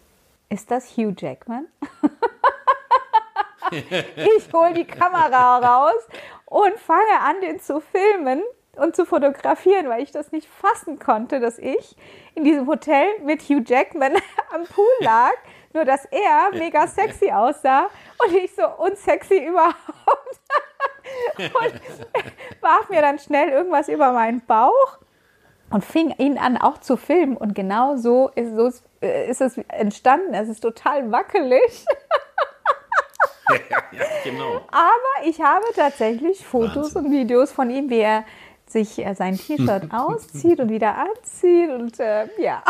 [0.50, 1.66] ist das Hugh Jackman?
[4.16, 6.08] ich hole die Kamera raus
[6.46, 8.44] und fange an, den zu filmen
[8.78, 11.96] und zu fotografieren, weil ich das nicht fassen konnte, dass ich
[12.36, 14.14] in diesem Hotel mit Hugh Jackman
[14.54, 15.34] am Pool lag,
[15.74, 17.90] nur dass er mega sexy aussah
[18.24, 19.76] und ich so unsexy überhaupt.
[21.38, 25.00] und warf mir dann schnell irgendwas über meinen Bauch
[25.70, 28.68] und fing ihn an auch zu filmen und genau so ist, so
[29.02, 30.34] ist es entstanden.
[30.34, 31.86] Es ist total wackelig.
[33.70, 34.56] ja, genau.
[34.68, 37.06] Aber ich habe tatsächlich Fotos Wahnsinn.
[37.06, 38.24] und Videos von ihm, wie er
[38.66, 42.64] sich äh, sein T-Shirt auszieht und wieder anzieht und äh, ja.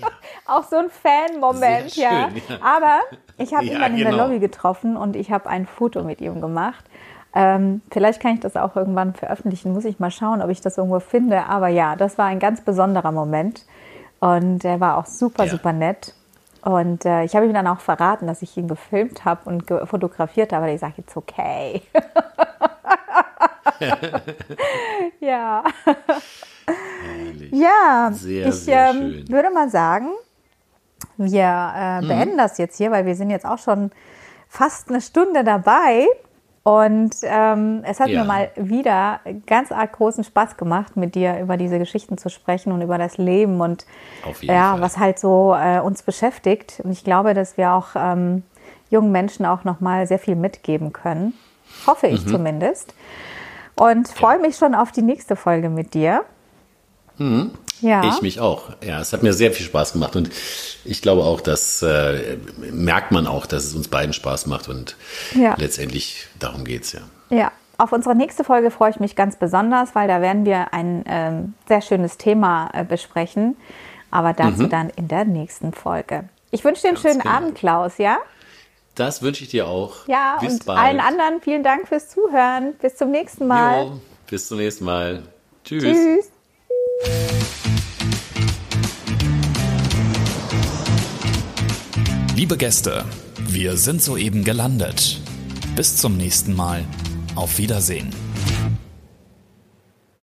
[0.00, 0.08] ja.
[0.46, 2.10] Auch so ein Fan-Moment, ja.
[2.10, 2.30] ja.
[2.60, 3.00] Aber
[3.38, 3.98] ich habe ja, ihn dann genau.
[3.98, 4.24] in der genau.
[4.24, 6.84] Lobby getroffen und ich habe ein Foto mit ihm gemacht.
[7.32, 10.76] Ähm, vielleicht kann ich das auch irgendwann veröffentlichen, muss ich mal schauen, ob ich das
[10.76, 11.44] irgendwo finde.
[11.46, 13.64] Aber ja, das war ein ganz besonderer Moment.
[14.18, 16.14] Und er war auch super, super nett.
[16.62, 19.86] Und äh, ich habe ihm dann auch verraten, dass ich ihn gefilmt habe und ge
[19.86, 20.70] fotografiert habe.
[20.70, 21.82] Ich sage jetzt okay.
[25.20, 25.64] ja.
[27.02, 27.52] Herrlich.
[27.52, 30.10] Ja, sehr, ich sehr ähm, würde mal sagen,
[31.16, 32.08] wir äh, mhm.
[32.08, 32.38] beenden mhm.
[32.38, 33.90] das jetzt hier, weil wir sind jetzt auch schon
[34.48, 36.06] fast eine Stunde dabei.
[36.62, 38.20] Und ähm, es hat ja.
[38.20, 42.72] mir mal wieder ganz arg großen Spaß gemacht, mit dir über diese Geschichten zu sprechen
[42.72, 43.86] und über das Leben und
[44.42, 44.80] ja, Fall.
[44.82, 46.80] was halt so äh, uns beschäftigt.
[46.84, 48.42] Und ich glaube, dass wir auch ähm,
[48.90, 51.32] jungen Menschen auch noch mal sehr viel mitgeben können.
[51.86, 52.30] Hoffe ich mhm.
[52.30, 52.94] zumindest.
[53.74, 56.24] Und freue mich schon auf die nächste Folge mit dir.
[57.16, 57.52] Mhm.
[57.80, 58.04] Ja.
[58.08, 58.70] Ich mich auch.
[58.84, 60.30] Ja, es hat mir sehr viel Spaß gemacht und
[60.84, 64.96] ich glaube auch, dass äh, merkt man auch, dass es uns beiden Spaß macht und
[65.34, 65.54] ja.
[65.58, 67.00] letztendlich darum geht es ja.
[67.30, 71.04] Ja, auf unsere nächste Folge freue ich mich ganz besonders, weil da werden wir ein
[71.06, 73.56] ähm, sehr schönes Thema äh, besprechen,
[74.10, 74.70] aber dazu mhm.
[74.70, 76.28] dann in der nächsten Folge.
[76.50, 77.34] Ich wünsche dir einen ganz schönen genau.
[77.34, 78.18] Abend, Klaus, ja?
[78.96, 80.06] Das wünsche ich dir auch.
[80.08, 80.78] Ja, bis und bald.
[80.78, 82.74] allen anderen vielen Dank fürs Zuhören.
[82.82, 83.84] Bis zum nächsten Mal.
[83.84, 85.22] Jo, bis zum nächsten Mal.
[85.64, 85.84] Tschüss.
[85.84, 86.30] Tschüss.
[92.36, 93.04] Liebe Gäste,
[93.48, 95.20] wir sind soeben gelandet.
[95.76, 96.84] Bis zum nächsten Mal.
[97.36, 98.19] Auf Wiedersehen.